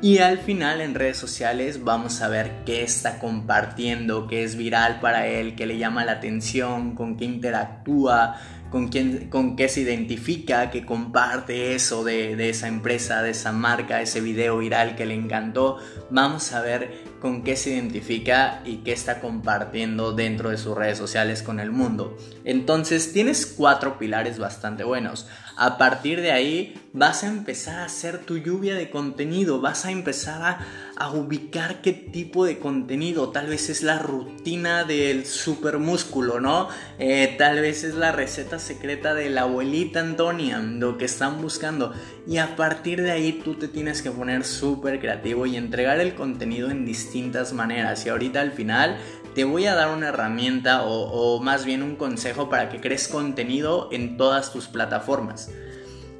Y 0.00 0.18
al 0.18 0.38
final 0.38 0.80
en 0.80 0.94
redes 0.94 1.16
sociales 1.16 1.82
vamos 1.82 2.22
a 2.22 2.28
ver 2.28 2.62
qué 2.64 2.84
está 2.84 3.18
compartiendo, 3.18 4.28
qué 4.28 4.44
es 4.44 4.54
viral 4.54 5.00
para 5.00 5.26
él, 5.26 5.56
qué 5.56 5.66
le 5.66 5.76
llama 5.76 6.04
la 6.04 6.12
atención, 6.12 6.94
con 6.94 7.16
qué 7.16 7.24
interactúa, 7.24 8.36
con, 8.70 8.88
quién, 8.88 9.28
con 9.30 9.56
qué 9.56 9.68
se 9.68 9.80
identifica, 9.80 10.70
que 10.70 10.84
comparte 10.84 11.74
eso 11.74 12.04
de, 12.04 12.36
de, 12.36 12.50
esa 12.50 12.68
empresa, 12.68 13.22
de 13.22 13.30
esa 13.30 13.52
marca, 13.52 14.02
ese 14.02 14.20
video 14.20 14.58
viral 14.58 14.96
que 14.96 15.06
le 15.06 15.14
encantó. 15.14 15.78
Vamos 16.10 16.52
a 16.52 16.60
ver 16.60 17.04
con 17.20 17.42
qué 17.42 17.56
se 17.56 17.70
identifica 17.70 18.60
y 18.64 18.78
qué 18.78 18.92
está 18.92 19.20
compartiendo 19.20 20.12
dentro 20.12 20.50
de 20.50 20.58
sus 20.58 20.76
redes 20.76 20.98
sociales 20.98 21.42
con 21.42 21.60
el 21.60 21.70
mundo. 21.70 22.16
Entonces 22.44 23.12
tienes 23.12 23.46
cuatro 23.46 23.98
pilares 23.98 24.38
bastante 24.38 24.84
buenos. 24.84 25.26
A 25.60 25.76
partir 25.76 26.20
de 26.20 26.30
ahí 26.30 26.72
vas 26.92 27.24
a 27.24 27.26
empezar 27.26 27.80
a 27.80 27.86
hacer 27.86 28.18
tu 28.18 28.38
lluvia 28.38 28.76
de 28.76 28.90
contenido, 28.90 29.60
vas 29.60 29.86
a 29.86 29.90
empezar 29.90 30.60
a, 30.96 31.10
ubicar 31.10 31.80
qué 31.80 31.92
tipo 31.92 32.44
de 32.44 32.60
contenido. 32.60 33.30
Tal 33.30 33.48
vez 33.48 33.68
es 33.68 33.82
la 33.82 33.98
rutina 33.98 34.84
del 34.84 35.26
super 35.26 35.78
músculo, 35.78 36.40
¿no? 36.40 36.68
Eh, 37.00 37.34
tal 37.38 37.60
vez 37.60 37.82
es 37.82 37.94
la 37.94 38.12
receta 38.12 38.60
secreta 38.60 39.14
de 39.14 39.30
la 39.30 39.42
abuelita 39.42 39.98
Antonia, 39.98 40.58
lo 40.58 40.96
que 40.96 41.06
están 41.06 41.40
buscando. 41.42 41.92
Y 42.26 42.38
a 42.38 42.54
partir 42.54 43.02
de 43.02 43.10
ahí 43.10 43.40
tú 43.44 43.54
te 43.54 43.66
tienes 43.66 44.00
que 44.00 44.10
poner 44.10 44.44
súper 44.44 45.00
creativo 45.00 45.46
y 45.46 45.56
entregar 45.56 45.98
el 45.98 46.14
contenido 46.14 46.70
en 46.70 46.84
distintas 46.84 47.52
maneras. 47.52 48.04
Y 48.06 48.10
ahorita 48.10 48.40
al 48.40 48.52
final 48.52 48.98
te 49.38 49.44
voy 49.44 49.66
a 49.66 49.76
dar 49.76 49.94
una 49.96 50.08
herramienta 50.08 50.82
o, 50.82 51.40
más 51.40 51.64
bien 51.64 51.84
un 51.84 51.94
consejo 51.94 52.50
para 52.50 52.68
que 52.70 52.80
crees 52.80 53.06
contenido 53.06 53.88
en 53.92 54.16
todas 54.16 54.52
tus 54.52 54.66
plataformas. 54.66 55.48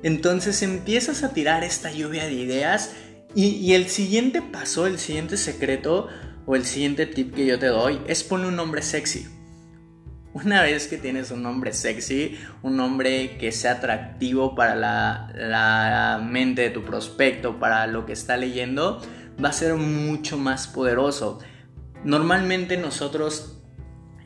Entonces 0.05 0.63
empiezas 0.63 1.25
a 1.25 1.33
tirar 1.33 1.65
esta 1.65 1.91
lluvia 1.91 2.27
de 2.27 2.35
ideas 2.35 2.95
y, 3.35 3.73
el 3.73 3.89
siguiente 3.89 4.41
paso, 4.41 4.87
el 4.87 5.01
siguiente 5.01 5.37
secreto 5.37 6.07
o 6.47 6.55
el 6.55 6.65
siguiente 6.65 7.07
tip 7.07 7.35
que 7.35 7.45
yo 7.45 7.59
te 7.59 7.67
doy 7.67 8.01
es 8.07 8.23
poner 8.23 8.47
un 8.47 8.55
nombre 8.55 8.83
sexy. 8.83 9.27
Una 10.33 10.63
vez 10.63 10.87
que 10.87 10.97
tienes 10.97 11.33
un 11.33 11.43
nombre 11.43 11.73
sexy, 11.73 12.39
un 12.63 12.77
nombre 12.77 13.37
que 13.37 13.51
sea 13.51 13.73
atractivo 13.73 14.55
para 14.55 14.77
la, 14.77 16.25
mente 16.25 16.63
de 16.63 16.71
tu 16.71 16.85
prospecto, 16.85 17.59
para 17.59 17.89
lo 17.89 18.07
que 18.07 18.13
está 18.13 18.37
leyendo, 18.37 19.03
va 19.45 19.49
a 19.49 19.53
ser 19.53 19.75
mucho 19.75 20.39
más 20.39 20.69
poderoso. 20.69 21.41
Normalmente 22.05 22.77
nosotros 22.77 23.59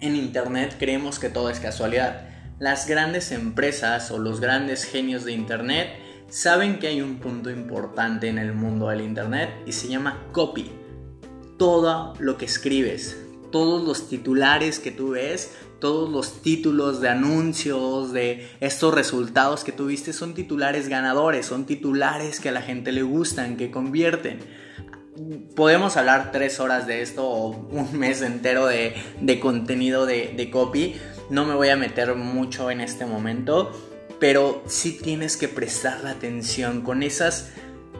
en 0.01 0.15
Internet 0.15 0.77
creemos 0.79 1.19
que 1.19 1.31
todo 1.31 1.49
es 1.49 1.59
casualidad. 1.59 2.29
Las 2.59 2.87
grandes 2.87 3.33
empresas 3.33 4.11
o 4.11 4.19
los 4.19 4.41
grandes 4.41 4.85
genios 4.85 5.25
de 5.25 5.33
Internet 5.33 5.89
saben 6.29 6.79
que 6.79 6.89
hay 6.89 7.01
un 7.01 7.17
punto 7.17 7.51
importante 7.51 8.29
en 8.29 8.39
el 8.39 8.53
mundo 8.53 8.89
del 8.89 9.01
Internet 9.01 9.51
y 9.67 9.73
se 9.73 9.89
llama 9.89 10.27
copy. 10.33 10.71
Todo 11.59 12.15
lo 12.19 12.37
que 12.37 12.45
escribes, 12.45 13.17
todos 13.51 13.83
los 13.83 14.09
titulares 14.09 14.79
que 14.79 14.91
tú 14.91 15.11
ves, 15.11 15.53
todos 15.81 16.11
los 16.11 16.43
títulos 16.43 17.01
de 17.01 17.09
anuncios, 17.09 18.13
de 18.13 18.49
estos 18.61 18.95
resultados 18.95 19.65
que 19.65 19.73
tuviste 19.73 20.13
son 20.13 20.35
titulares 20.35 20.89
ganadores, 20.89 21.47
son 21.47 21.65
titulares 21.65 22.39
que 22.39 22.51
a 22.51 22.53
la 22.53 22.63
gente 22.63 22.93
le 22.93 23.03
gustan, 23.03 23.57
que 23.57 23.71
convierten 23.71 24.41
podemos 25.55 25.97
hablar 25.97 26.33
tres 26.33 26.61
horas 26.61 26.87
de 26.87 27.03
esto 27.03 27.27
o 27.27 27.49
un 27.49 27.99
mes 27.99 28.23
entero 28.23 28.67
de, 28.67 28.95
contenido 29.41 30.07
de, 30.07 30.49
copy. 30.51 30.97
No 31.31 31.45
me 31.45 31.55
voy 31.55 31.69
a 31.69 31.77
meter 31.77 32.15
mucho 32.15 32.71
en 32.71 32.81
este 32.81 33.07
momento, 33.07 33.73
pero 34.19 34.63
sí 34.67 34.99
tienes 35.03 35.37
que 35.37 35.49
prestar 35.49 36.03
la 36.03 36.11
atención 36.11 36.83
con 36.83 37.03
esas, 37.03 37.53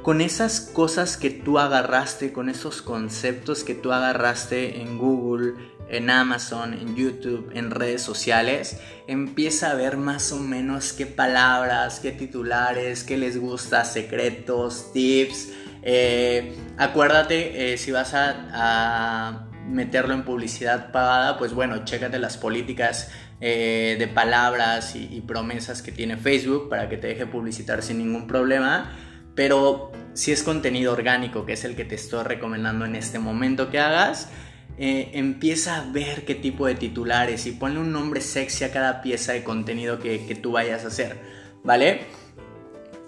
con 0.03 0.21
esas 0.21 0.61
cosas 0.61 1.17
que 1.17 1.31
tú 1.31 1.59
agarraste, 1.59 2.33
con 2.33 2.49
esos 2.49 2.83
conceptos 2.83 3.65
que 3.65 3.75
tú 3.75 3.93
agarraste 3.93 4.81
en 4.81 4.99
Google, 4.99 5.55
en 5.89 6.09
Amazon, 6.09 6.73
en 6.73 6.97
YouTube, 6.97 7.51
en 7.55 7.71
redes 7.71 8.01
sociales, 8.01 8.79
empieza 9.07 9.71
a 9.71 9.75
ver 9.75 9.99
más 9.99 10.33
o 10.33 10.39
menos 10.39 10.95
qué 10.95 11.05
palabras, 11.05 12.01
qué 12.01 12.13
titulares, 12.13 13.05
qué 13.05 13.19
les 13.19 13.39
gusta, 13.39 13.85
secretos, 13.85 14.91
tips 14.95 15.49
eh, 15.83 16.55
acuérdate, 16.79 17.73
eh, 17.73 17.79
si 17.79 17.91
vas 17.91 18.15
a, 18.15 19.49
meterlo 19.69 20.13
en 20.13 20.25
publicidad 20.25 20.93
pagada, 20.93 21.39
pues 21.39 21.55
bueno, 21.55 21.85
chécate 21.85 22.19
las 22.19 22.37
políticas 22.37 23.11
eh, 23.41 23.97
de 23.99 24.09
palabras 24.09 24.95
y, 24.97 25.21
promesas 25.23 25.83
que 25.83 25.93
tiene 25.93 26.17
Facebook 26.17 26.69
para 26.69 26.89
que 26.89 26.99
te 26.99 27.07
deje 27.07 27.27
publicitar 27.27 27.83
sin 27.83 27.99
ningún 27.99 28.27
problema. 28.27 28.93
Pero 29.35 29.93
si 30.13 30.31
es 30.31 30.43
contenido 30.43 30.93
orgánico, 30.93 31.47
que 31.47 31.55
es 31.55 31.65
el 31.65 31.75
que 31.75 31.85
te 31.85 31.95
estoy 31.95 32.25
recomendando 32.25 32.85
en 32.85 32.97
este 32.97 33.19
momento 33.19 33.71
que 33.71 33.79
hagas, 33.79 34.29
empieza 34.77 35.79
a 35.79 35.91
ver 35.91 36.25
qué 36.25 36.35
tipo 36.35 36.67
de 36.67 36.75
titulares 36.75 37.47
y 37.47 37.53
ponle 37.53 37.79
un 37.79 37.93
nombre 37.93 38.21
sexy 38.21 38.65
a 38.65 38.73
cada 38.73 39.01
pieza 39.01 39.33
de 39.33 39.43
contenido 39.43 39.99
que, 40.01 40.27
que 40.27 40.35
tú 40.35 40.53
vayas 40.53 40.85
a 40.85 40.89
hacer, 40.89 41.19
¿vale? 41.63 42.03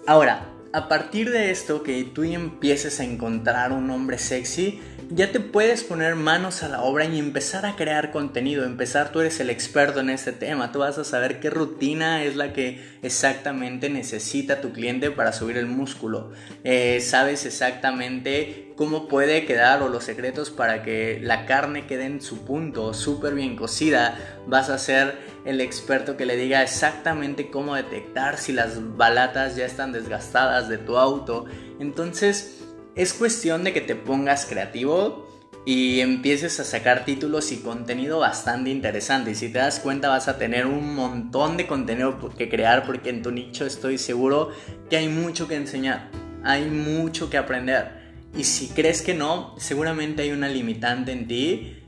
Ahora, 0.07 0.54
a 0.75 0.89
partir 0.89 1.31
de 1.31 1.51
esto 1.51 1.83
que 1.83 2.03
tú 2.03 2.23
empieces 2.23 2.99
a 2.99 3.05
encontrar 3.05 3.71
un 3.71 3.89
hombre 3.91 4.17
sexy, 4.17 4.81
ya 5.09 5.31
te 5.31 5.39
puedes 5.39 5.83
poner 5.83 6.15
manos 6.15 6.63
a 6.63 6.69
la 6.69 6.81
obra 6.81 7.05
y 7.05 7.19
empezar 7.19 7.65
a 7.65 7.75
crear 7.75 8.11
contenido. 8.11 8.65
Empezar, 8.65 9.11
tú 9.11 9.19
eres 9.19 9.39
el 9.39 9.49
experto 9.49 9.99
en 9.99 10.09
este 10.09 10.31
tema, 10.31 10.71
tú 10.71 10.79
vas 10.79 10.97
a 10.97 11.03
saber 11.03 11.39
qué 11.39 11.49
rutina 11.49 12.23
es 12.23 12.35
la 12.35 12.53
que 12.53 12.81
exactamente 13.01 13.89
necesita 13.89 14.61
tu 14.61 14.71
cliente 14.73 15.11
para 15.11 15.31
subir 15.31 15.57
el 15.57 15.67
músculo. 15.67 16.31
Eh, 16.63 16.99
sabes 17.01 17.45
exactamente 17.45 18.73
cómo 18.75 19.07
puede 19.07 19.45
quedar 19.45 19.81
o 19.81 19.89
los 19.89 20.03
secretos 20.03 20.49
para 20.49 20.83
que 20.83 21.19
la 21.21 21.45
carne 21.45 21.87
quede 21.87 22.05
en 22.05 22.21
su 22.21 22.43
punto, 22.43 22.93
súper 22.93 23.35
bien 23.35 23.55
cocida. 23.55 24.17
Vas 24.47 24.69
a 24.69 24.77
ser 24.77 25.17
el 25.45 25.61
experto 25.61 26.17
que 26.17 26.25
le 26.25 26.35
diga 26.35 26.63
exactamente 26.63 27.49
cómo 27.51 27.75
detectar 27.75 28.37
si 28.37 28.53
las 28.53 28.97
balatas 28.97 29.55
ya 29.55 29.65
están 29.65 29.91
desgastadas 29.91 30.67
de 30.67 30.77
tu 30.77 30.97
auto. 30.97 31.45
Entonces, 31.79 32.64
es 32.95 33.13
cuestión 33.13 33.63
de 33.63 33.73
que 33.73 33.81
te 33.81 33.95
pongas 33.95 34.45
creativo 34.45 35.27
y 35.65 35.99
empieces 35.99 36.59
a 36.59 36.63
sacar 36.63 37.05
títulos 37.05 37.51
y 37.51 37.57
contenido 37.57 38.19
bastante 38.19 38.69
interesante. 38.69 39.31
Y 39.31 39.35
si 39.35 39.49
te 39.49 39.59
das 39.59 39.79
cuenta 39.79 40.09
vas 40.09 40.27
a 40.27 40.37
tener 40.37 40.65
un 40.65 40.95
montón 40.95 41.57
de 41.57 41.67
contenido 41.67 42.17
que 42.37 42.49
crear 42.49 42.85
porque 42.85 43.09
en 43.09 43.21
tu 43.21 43.31
nicho 43.31 43.65
estoy 43.65 43.97
seguro 43.97 44.51
que 44.89 44.97
hay 44.97 45.09
mucho 45.09 45.47
que 45.47 45.55
enseñar, 45.55 46.09
hay 46.43 46.65
mucho 46.69 47.29
que 47.29 47.37
aprender. 47.37 48.05
Y 48.37 48.43
si 48.43 48.69
crees 48.69 49.01
que 49.01 49.13
no, 49.13 49.55
seguramente 49.57 50.21
hay 50.21 50.31
una 50.31 50.49
limitante 50.49 51.11
en 51.11 51.27
ti 51.27 51.81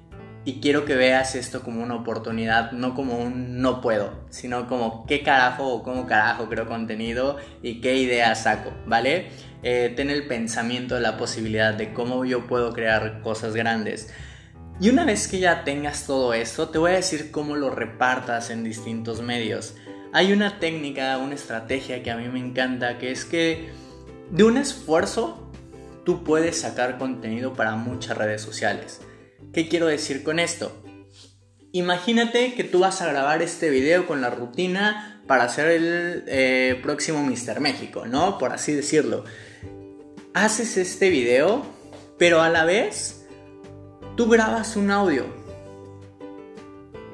y 0.44 0.62
quiero 0.62 0.86
que 0.86 0.96
veas 0.96 1.36
esto 1.36 1.62
como 1.62 1.84
una 1.84 1.96
oportunidad, 1.96 2.72
no 2.72 2.96
como 2.96 3.18
un 3.18 3.62
no 3.62 3.82
puedo, 3.82 4.26
sino 4.30 4.68
como 4.68 5.06
qué 5.06 5.22
carajo 5.22 5.68
o 5.68 5.84
cómo 5.84 6.08
carajo 6.08 6.48
creo 6.48 6.68
contenido 6.68 7.38
y 7.62 7.82
qué 7.82 7.98
ideas 7.98 8.44
saco, 8.44 8.72
¿vale? 8.86 9.28
Eh, 9.64 9.94
ten 9.96 10.10
el 10.10 10.28
pensamiento 10.28 10.96
de 10.96 11.02
la 11.02 11.18
posibilidad 11.18 11.74
de 11.74 11.94
cómo 11.94 12.26
yo 12.26 12.46
puedo 12.48 12.74
crear 12.74 13.22
cosas 13.22 13.56
grandes. 13.56 14.10
Y 14.80 14.90
una 14.90 15.06
vez 15.06 15.28
que 15.28 15.40
ya 15.40 15.64
tengas 15.64 16.06
todo 16.06 16.34
esto, 16.34 16.70
te 16.70 16.78
voy 16.78 16.92
a 16.92 16.96
decir 16.96 17.32
cómo 17.32 17.56
lo 17.56 17.72
repartas 17.72 18.52
en 18.52 18.64
distintos 18.64 19.22
medios. 19.22 19.76
Hay 20.14 20.32
una 20.32 20.60
técnica, 20.60 21.18
una 21.18 21.34
estrategia 21.34 22.04
que 22.04 22.12
a 22.12 22.18
mí 22.18 22.28
me 22.28 22.40
encanta, 22.40 23.00
que 23.00 23.12
es 23.12 23.26
que 23.26 23.70
de 24.30 24.44
un 24.44 24.58
esfuerzo 24.58 25.52
tú 26.06 26.24
puedes 26.24 26.62
sacar 26.62 27.00
contenido 27.00 27.54
para 27.56 27.76
muchas 27.76 28.18
redes 28.18 28.42
sociales. 28.42 29.02
¿Qué 29.52 29.68
quiero 29.68 29.88
decir 29.88 30.24
con 30.24 30.38
esto? 30.38 30.72
Imagínate 31.72 32.54
que 32.54 32.64
tú 32.64 32.80
vas 32.80 33.02
a 33.02 33.08
grabar 33.08 33.42
este 33.42 33.70
video 33.72 34.06
con 34.06 34.22
la 34.22 34.30
rutina 34.30 35.24
para 35.26 35.44
hacer 35.46 35.68
el 35.68 36.24
eh, 36.28 36.80
próximo 36.84 37.24
Mr. 37.24 37.60
México, 37.60 38.06
¿no? 38.06 38.38
Por 38.38 38.54
así 38.54 38.74
decirlo 38.74 39.26
haces 40.44 40.78
este 40.78 41.10
video, 41.10 41.66
pero 42.18 42.42
a 42.42 42.50
la 42.50 42.66
vez 42.66 43.26
tú 44.16 44.28
grabas 44.28 44.76
un 44.76 44.92
audio. 44.92 45.26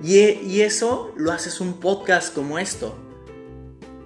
Y, 0.01 0.19
y, 0.19 0.61
eso 0.61 1.13
lo 1.15 1.31
haces 1.31 1.61
un 1.61 1.79
podcast 1.79 2.33
como 2.33 2.59
esto. 2.59 2.97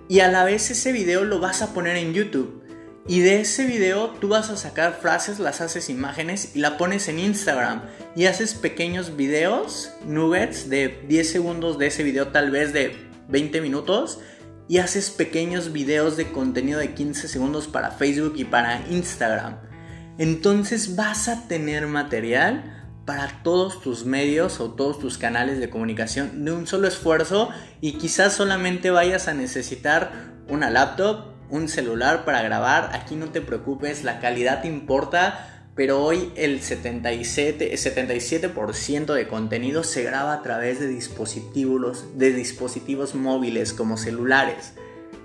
Y 0.07 0.19
a 0.19 0.27
la 0.27 0.43
vez 0.43 0.69
ese 0.69 0.91
video 0.91 1.23
lo 1.23 1.39
vas 1.39 1.61
a 1.61 1.73
poner 1.73 1.95
en 1.95 2.13
YouTube. 2.13 2.61
Y 3.07 3.21
de 3.21 3.41
ese 3.41 3.65
video 3.65 4.09
tú 4.19 4.27
vas 4.27 4.49
a 4.49 4.57
sacar 4.57 4.99
frases, 5.01 5.39
las 5.39 5.61
haces 5.61 5.89
imágenes 5.89 6.55
y 6.55 6.59
la 6.59 6.77
pones 6.77 7.07
en 7.07 7.19
Instagram. 7.19 7.81
Y 8.15 8.25
haces 8.25 8.53
pequeños 8.53 9.15
videos, 9.15 9.91
nuggets 10.05 10.69
de 10.69 11.03
10 11.07 11.31
segundos 11.31 11.77
de 11.77 11.87
ese 11.87 12.03
video, 12.03 12.27
tal 12.27 12.51
vez 12.51 12.73
de 12.73 12.95
20 13.29 13.61
minutos 13.61 14.19
y 14.67 14.79
haces 14.79 15.09
pequeños 15.09 15.71
videos 15.71 16.17
de 16.17 16.31
contenido 16.31 16.79
de 16.79 16.93
15 16.93 17.27
segundos 17.27 17.67
para 17.67 17.91
Facebook 17.91 18.33
y 18.37 18.43
para 18.43 18.85
Instagram. 18.89 19.57
Entonces 20.17 20.95
vas 20.95 21.27
a 21.27 21.47
tener 21.47 21.87
material 21.87 22.73
para 23.05 23.41
todos 23.43 23.81
tus 23.81 24.05
medios 24.05 24.59
o 24.59 24.71
todos 24.71 24.99
tus 24.99 25.17
canales 25.17 25.59
de 25.59 25.69
comunicación 25.69 26.43
de 26.43 26.51
un 26.51 26.67
solo 26.67 26.87
esfuerzo 26.87 27.49
y 27.79 27.93
quizás 27.93 28.33
solamente 28.33 28.91
vayas 28.91 29.29
a 29.29 29.33
necesitar 29.33 30.33
una 30.49 30.69
laptop, 30.69 31.27
un 31.49 31.69
celular 31.69 32.25
para 32.25 32.41
grabar. 32.41 32.89
Aquí 32.93 33.15
no 33.15 33.27
te 33.27 33.39
preocupes, 33.39 34.03
la 34.03 34.19
calidad 34.19 34.65
importa 34.65 35.56
pero 35.77 36.03
hoy 36.03 36.31
el 36.35 36.59
77%, 36.59 37.77
77 37.77 38.51
de 39.13 39.27
contenido 39.27 39.83
se 39.83 40.01
graba 40.03 40.33
a 40.33 40.41
través 40.41 40.79
de 40.79 40.87
dispositivos, 40.87 42.17
de 42.17 42.33
dispositivos 42.33 43.13
móviles 43.13 43.73
como 43.73 43.95
celulares. 43.95 44.73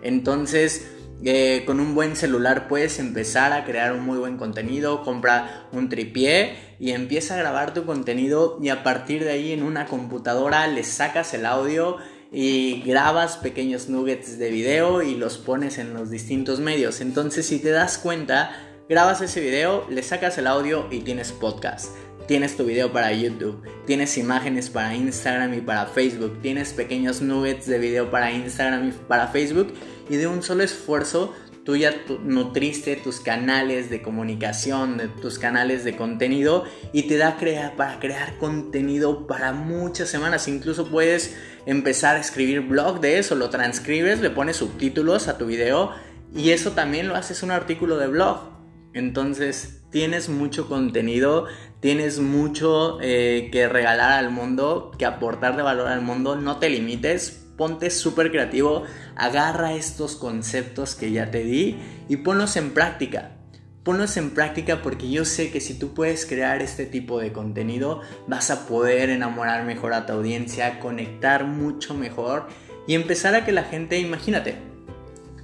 Entonces, 0.03 0.87
eh, 1.25 1.63
con 1.65 1.81
un 1.81 1.95
buen 1.95 2.17
celular 2.17 2.69
puedes 2.69 2.99
empezar 2.99 3.55
a 3.55 3.65
crear 3.65 3.95
un 3.95 4.05
muy 4.05 4.19
buen 4.19 4.37
contenido, 4.37 5.03
compra 5.05 5.69
un 5.73 5.89
tripié 5.89 6.55
y 6.79 6.91
empieza 6.91 7.35
a 7.35 7.39
grabar 7.39 7.73
tu 7.73 7.87
contenido 7.87 8.59
y 8.61 8.69
a 8.69 8.83
partir 8.83 9.25
de 9.25 9.31
ahí 9.31 9.53
en 9.53 9.63
una 9.63 9.87
computadora 9.87 10.67
le 10.67 10.85
sacas 10.85 11.33
el 11.33 11.47
audio 11.47 11.97
y 12.31 12.83
grabas 12.83 13.39
pequeños 13.39 13.89
nuggets 13.89 14.39
de 14.39 14.51
video 14.51 15.01
y 15.01 15.15
los 15.15 15.39
pones 15.39 15.79
en 15.79 15.95
los 15.95 16.11
distintos 16.11 16.61
medios. 16.61 17.01
Entonces 17.01 17.47
si 17.47 17.59
te 17.59 17.71
das 17.71 17.97
cuenta, 17.97 18.72
grabas 18.89 19.21
ese 19.21 19.41
video, 19.41 19.87
le 19.91 20.03
sacas 20.03 20.39
el 20.39 20.47
audio 20.47 20.89
y 20.91 21.01
tienes 21.01 21.33
podcast. 21.33 21.95
Tienes 22.27 22.57
tu 22.57 22.65
video 22.65 22.93
para 22.93 23.13
YouTube, 23.13 23.63
tienes 23.85 24.17
imágenes 24.17 24.71
para 24.71 24.95
Instagram 24.95 25.55
y 25.55 25.61
para 25.61 25.87
Facebook, 25.87 26.41
tienes 26.41 26.73
pequeños 26.73 27.21
nuggets 27.21 27.67
de 27.67 27.79
video 27.79 28.11
para 28.11 28.31
Instagram 28.31 28.89
y 28.89 28.93
para 28.93 29.27
Facebook 29.29 29.75
y 30.09 30.17
de 30.17 30.27
un 30.27 30.43
solo 30.43 30.63
esfuerzo 30.63 31.35
tú 31.65 31.77
ya 31.77 31.95
nutriste 32.25 32.97
tus 32.97 33.21
canales 33.21 33.89
de 33.89 34.03
comunicación, 34.03 35.01
tus 35.21 35.39
canales 35.39 35.85
de 35.85 35.97
contenido 35.97 36.65
y 36.93 37.05
te 37.05 37.17
da 37.17 37.37
para 37.77 38.01
crear 38.01 38.37
contenido 38.39 39.27
para 39.27 39.53
muchas 39.53 40.09
semanas. 40.09 40.49
Incluso 40.49 40.89
puedes 40.89 41.37
empezar 41.67 42.17
a 42.17 42.21
escribir 42.21 42.63
blog 42.63 43.01
de 43.01 43.19
eso, 43.19 43.35
lo 43.35 43.51
transcribes, 43.51 44.21
le 44.21 44.31
pones 44.31 44.57
subtítulos 44.57 45.29
a 45.29 45.39
tu 45.39 45.47
video 45.47 45.93
y 46.35 46.51
eso 46.51 46.73
también 46.73 47.09
lo 47.09 47.15
haces 47.15 47.43
un 47.43 47.51
artículo 47.51 47.99
de 47.99 48.09
blog. 48.09 48.52
Entonces 48.95 49.83
tienes 49.91 50.29
mucho 50.29 50.69
contenido, 50.69 51.47
tienes 51.81 52.19
mucho 52.19 52.99
eh, 53.01 53.49
que 53.53 53.69
regalar 53.69 54.13
al 54.13 54.31
mundo, 54.31 54.91
que 54.99 55.07
aportar 55.07 55.57
de 55.57 55.63
valor 55.63 55.89
al 55.89 56.03
mundo, 56.03 56.37
no 56.37 56.59
te 56.59 56.71
limites, 56.71 57.43
ponte 57.57 57.91
súper 57.91 58.31
creativo, 58.31 58.85
agarra 59.17 59.75
estos 59.75 60.17
conceptos 60.17 60.95
que 60.95 61.13
ya 61.13 61.31
te 61.31 61.45
di 61.45 61.77
y 62.09 62.17
ponlos 62.17 62.57
en 62.57 62.73
práctica. 62.73 63.37
Ponlos 63.83 64.17
en 64.17 64.31
práctica 64.31 64.81
porque 64.81 65.11
yo 65.11 65.25
sé 65.25 65.51
que 65.51 65.61
si 65.61 65.77
tú 65.77 65.93
puedes 65.93 66.25
crear 66.25 66.63
este 66.63 66.87
tipo 66.87 67.19
de 67.19 67.33
contenido 67.33 68.01
vas 68.29 68.51
a 68.51 68.69
poder 68.69 69.11
enamorar 69.11 69.65
mejor 69.65 69.93
a 69.93 70.07
tu 70.07 70.13
audiencia, 70.13 70.79
conectar 70.79 71.47
mucho 71.47 71.93
mejor 71.93 72.47
y 72.87 72.95
empezar 72.95 73.35
a 73.35 73.45
que 73.45 73.51
la 73.51 73.65
gente, 73.65 73.99
imagínate, 73.99 74.57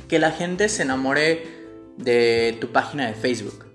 que 0.06 0.20
la 0.20 0.30
gente 0.30 0.68
se 0.68 0.82
enamore 0.82 1.57
de 1.98 2.56
tu 2.60 2.72
página 2.72 3.06
de 3.06 3.14
Facebook. 3.14 3.66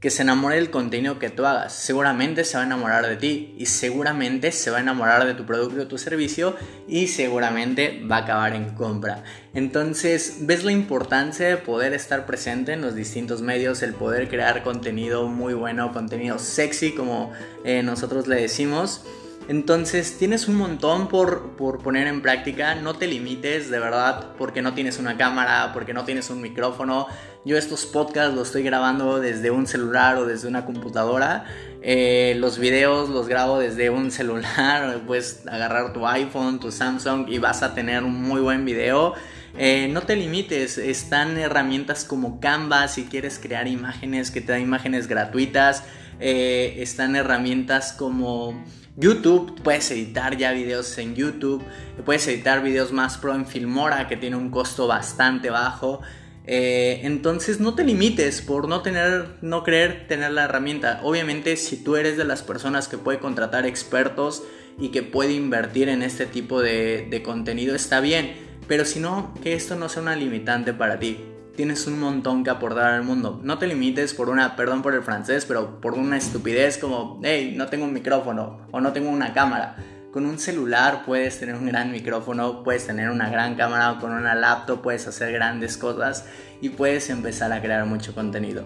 Que 0.00 0.10
se 0.10 0.20
enamore 0.20 0.56
del 0.56 0.70
contenido 0.70 1.18
que 1.18 1.30
tú 1.30 1.46
hagas. 1.46 1.72
Seguramente 1.72 2.44
se 2.44 2.58
va 2.58 2.64
a 2.64 2.66
enamorar 2.66 3.06
de 3.06 3.16
ti 3.16 3.54
y 3.56 3.64
seguramente 3.64 4.52
se 4.52 4.70
va 4.70 4.76
a 4.76 4.80
enamorar 4.80 5.24
de 5.24 5.32
tu 5.32 5.46
producto 5.46 5.80
o 5.80 5.86
tu 5.86 5.96
servicio 5.96 6.56
y 6.86 7.06
seguramente 7.06 8.04
va 8.10 8.16
a 8.16 8.20
acabar 8.20 8.54
en 8.54 8.74
compra. 8.74 9.24
Entonces, 9.54 10.40
ves 10.40 10.62
la 10.62 10.72
importancia 10.72 11.48
de 11.48 11.56
poder 11.56 11.94
estar 11.94 12.26
presente 12.26 12.74
en 12.74 12.82
los 12.82 12.94
distintos 12.94 13.40
medios, 13.40 13.82
el 13.82 13.94
poder 13.94 14.28
crear 14.28 14.62
contenido 14.62 15.26
muy 15.28 15.54
bueno, 15.54 15.90
contenido 15.94 16.38
sexy 16.38 16.92
como 16.92 17.32
eh, 17.64 17.82
nosotros 17.82 18.26
le 18.26 18.42
decimos. 18.42 19.06
Entonces 19.48 20.16
tienes 20.18 20.48
un 20.48 20.56
montón 20.56 21.08
por, 21.08 21.50
por, 21.56 21.82
poner 21.82 22.06
en 22.06 22.22
práctica, 22.22 22.74
no 22.74 22.94
te 22.94 23.06
limites 23.06 23.70
de 23.70 23.78
verdad 23.78 24.32
porque 24.38 24.62
no 24.62 24.72
tienes 24.72 24.98
una 24.98 25.18
cámara, 25.18 25.72
porque 25.74 25.92
no 25.92 26.04
tienes 26.04 26.30
un 26.30 26.40
micrófono. 26.40 27.06
Yo 27.44 27.58
estos 27.58 27.84
podcasts 27.84 28.34
los 28.34 28.48
estoy 28.48 28.62
grabando 28.62 29.20
desde 29.20 29.50
un 29.50 29.66
celular 29.66 30.16
o 30.16 30.24
desde 30.24 30.48
una 30.48 30.64
computadora. 30.64 31.44
Eh, 31.82 32.34
los 32.38 32.58
videos 32.58 33.10
los 33.10 33.28
grabo 33.28 33.58
desde 33.58 33.90
un 33.90 34.10
celular, 34.10 35.02
puedes 35.06 35.46
agarrar 35.46 35.92
tu 35.92 36.06
iPhone, 36.06 36.58
tu 36.58 36.72
Samsung 36.72 37.28
y 37.28 37.36
vas 37.36 37.62
a 37.62 37.74
tener 37.74 38.02
un 38.02 38.14
muy 38.14 38.40
buen 38.40 38.64
video. 38.64 39.12
Eh, 39.58 39.88
no 39.92 40.00
te 40.00 40.16
limites, 40.16 40.78
están 40.78 41.36
herramientas 41.36 42.04
como 42.04 42.40
Canva 42.40 42.88
si 42.88 43.04
quieres 43.04 43.38
crear 43.38 43.68
imágenes 43.68 44.30
que 44.30 44.40
te 44.40 44.52
dan 44.52 44.62
imágenes 44.62 45.06
gratuitas. 45.06 45.84
Eh, 46.18 46.76
están 46.78 47.14
herramientas 47.14 47.92
como 47.92 48.64
YouTube, 48.96 49.60
puedes 49.62 49.90
editar 49.90 50.36
ya 50.36 50.52
videos 50.52 50.96
en 50.98 51.16
YouTube, 51.16 51.62
puedes 52.04 52.26
editar 52.28 52.62
videos 52.62 52.92
más 52.92 53.18
pro 53.18 53.34
en 53.34 53.46
Filmora 53.46 54.06
que 54.06 54.16
tiene 54.16 54.36
un 54.36 54.50
costo 54.50 54.86
bastante 54.86 55.50
bajo. 55.50 56.00
Eh, 56.46 57.00
entonces 57.04 57.58
no 57.58 57.74
te 57.74 57.84
limites 57.84 58.42
por 58.42 58.68
no 58.68 58.82
tener, 58.82 59.38
no 59.40 59.64
creer 59.64 60.06
tener 60.06 60.30
la 60.30 60.44
herramienta. 60.44 61.00
Obviamente 61.02 61.56
si 61.56 61.82
tú 61.82 61.96
eres 61.96 62.16
de 62.16 62.24
las 62.24 62.42
personas 62.42 62.86
que 62.86 62.98
puede 62.98 63.18
contratar 63.18 63.66
expertos 63.66 64.44
y 64.78 64.90
que 64.90 65.02
puede 65.02 65.32
invertir 65.32 65.88
en 65.88 66.02
este 66.02 66.26
tipo 66.26 66.60
de, 66.60 67.08
de 67.10 67.22
contenido 67.22 67.74
está 67.74 68.00
bien, 68.00 68.36
pero 68.68 68.84
si 68.84 69.00
no, 69.00 69.34
que 69.42 69.54
esto 69.54 69.74
no 69.74 69.88
sea 69.88 70.02
una 70.02 70.14
limitante 70.14 70.72
para 70.72 70.98
ti 70.98 71.18
tienes 71.56 71.86
un 71.86 72.00
montón 72.00 72.44
que 72.44 72.50
aportar 72.50 72.92
al 72.92 73.02
mundo. 73.02 73.40
No 73.42 73.58
te 73.58 73.66
limites 73.66 74.14
por 74.14 74.28
una, 74.28 74.56
perdón 74.56 74.82
por 74.82 74.94
el 74.94 75.02
francés, 75.02 75.44
pero 75.46 75.80
por 75.80 75.94
una 75.94 76.16
estupidez 76.16 76.78
como, 76.78 77.20
hey, 77.22 77.54
no 77.56 77.66
tengo 77.68 77.84
un 77.84 77.92
micrófono 77.92 78.66
o 78.70 78.80
no 78.80 78.92
tengo 78.92 79.10
una 79.10 79.32
cámara. 79.32 79.76
Con 80.12 80.26
un 80.26 80.38
celular 80.38 81.02
puedes 81.04 81.40
tener 81.40 81.56
un 81.56 81.66
gran 81.66 81.90
micrófono, 81.90 82.62
puedes 82.62 82.86
tener 82.86 83.10
una 83.10 83.28
gran 83.30 83.56
cámara 83.56 83.92
o 83.92 84.00
con 84.00 84.12
una 84.12 84.34
laptop 84.34 84.80
puedes 84.80 85.06
hacer 85.08 85.32
grandes 85.32 85.76
cosas 85.76 86.26
y 86.60 86.68
puedes 86.68 87.10
empezar 87.10 87.52
a 87.52 87.60
crear 87.60 87.84
mucho 87.86 88.14
contenido. 88.14 88.64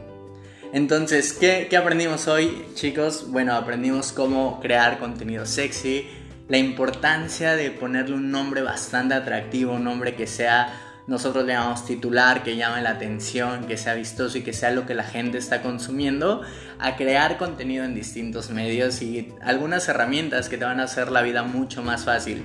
Entonces, 0.72 1.32
¿qué, 1.32 1.66
qué 1.70 1.78
aprendimos 1.78 2.28
hoy, 2.28 2.66
chicos? 2.74 3.30
Bueno, 3.30 3.54
aprendimos 3.54 4.12
cómo 4.12 4.60
crear 4.60 4.98
contenido 4.98 5.46
sexy, 5.46 6.06
la 6.48 6.58
importancia 6.58 7.56
de 7.56 7.70
ponerle 7.70 8.16
un 8.16 8.30
nombre 8.30 8.60
bastante 8.60 9.14
atractivo, 9.14 9.72
un 9.72 9.84
nombre 9.84 10.14
que 10.14 10.26
sea 10.26 10.87
nosotros 11.08 11.46
le 11.46 11.54
llamamos 11.54 11.86
titular, 11.86 12.42
que 12.42 12.54
llame 12.54 12.82
la 12.82 12.90
atención, 12.90 13.64
que 13.64 13.78
sea 13.78 13.94
vistoso 13.94 14.36
y 14.36 14.42
que 14.42 14.52
sea 14.52 14.70
lo 14.70 14.84
que 14.84 14.94
la 14.94 15.04
gente 15.04 15.38
está 15.38 15.62
consumiendo, 15.62 16.42
a 16.78 16.96
crear 16.96 17.38
contenido 17.38 17.84
en 17.84 17.94
distintos 17.94 18.50
medios 18.50 19.00
y 19.00 19.32
algunas 19.40 19.88
herramientas 19.88 20.50
que 20.50 20.58
te 20.58 20.66
van 20.66 20.80
a 20.80 20.84
hacer 20.84 21.10
la 21.10 21.22
vida 21.22 21.42
mucho 21.42 21.82
más 21.82 22.04
fácil. 22.04 22.44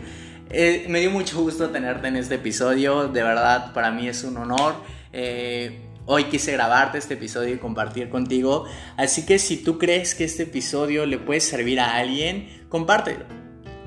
Eh, 0.50 0.86
me 0.88 1.02
dio 1.02 1.12
mucho 1.12 1.42
gusto 1.42 1.72
tenerte 1.72 2.08
en 2.08 2.16
este 2.16 2.36
episodio, 2.36 3.10
de 3.10 3.22
verdad 3.22 3.74
para 3.74 3.92
mí 3.92 4.08
es 4.08 4.24
un 4.24 4.38
honor. 4.38 4.76
Eh, 5.12 5.82
hoy 6.06 6.26
quise 6.26 6.54
grabarte 6.54 6.98
este 6.98 7.16
episodio 7.16 7.54
y 7.54 7.58
compartir 7.58 8.08
contigo, 8.08 8.66
así 8.96 9.26
que 9.26 9.40
si 9.40 9.58
tú 9.58 9.78
crees 9.78 10.16
que 10.16 10.24
este 10.24 10.44
episodio 10.44 11.06
le 11.06 11.18
puede 11.18 11.42
servir 11.42 11.82
a 11.82 11.96
alguien, 11.96 12.66
compártelo. 12.70 13.26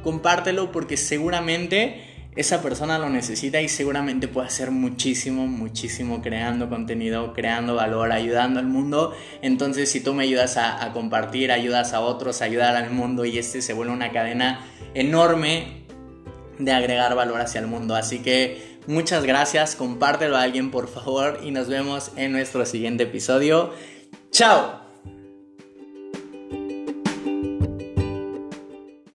Compártelo 0.03 0.71
porque 0.71 0.99
seguramente 0.99 2.06
esa 2.37 2.61
persona 2.61 2.99
lo 2.99 3.09
necesita 3.09 3.63
y 3.63 3.69
seguramente 3.69 4.29
puede 4.29 4.49
hacer 4.49 4.71
muchísimo, 4.71 5.47
muchísimo 5.47 6.21
creando 6.21 6.69
contenido, 6.69 7.33
creando 7.33 7.75
valor, 7.75 8.13
ayudando 8.13 8.61
al 8.61 8.67
mundo. 8.67 9.15
Entonces, 9.41 9.91
si 9.91 10.01
tú 10.01 10.13
me 10.13 10.25
ayudas 10.25 10.59
a, 10.59 10.93
compartir, 10.93 11.51
ayudas 11.51 11.95
a 11.95 12.01
otros, 12.01 12.43
ayudar 12.43 12.77
al 12.77 12.91
mundo 12.91 13.25
y 13.25 13.39
este 13.39 13.63
se 13.63 13.73
vuelve 13.73 13.95
una 13.95 14.13
cadena 14.13 14.67
enorme 14.95 15.87
de 16.59 16.73
agregar 16.73 17.15
valor 17.15 17.41
hacia 17.41 17.61
el 17.61 17.67
mundo. 17.67 17.95
Así 17.97 18.19
que 18.19 18.79
muchas 18.87 19.25
gracias, 19.25 19.75
compártelo 19.75 20.37
a 20.37 20.43
alguien 20.43 20.71
por 20.71 20.89
favor 20.89 21.41
y 21.43 21.51
nos 21.53 21.69
vemos 21.69 22.13
en 22.17 22.33
nuestro 22.33 22.67
siguiente 22.67 23.05
episodio. 23.05 23.73
¡Chao! 24.31 24.86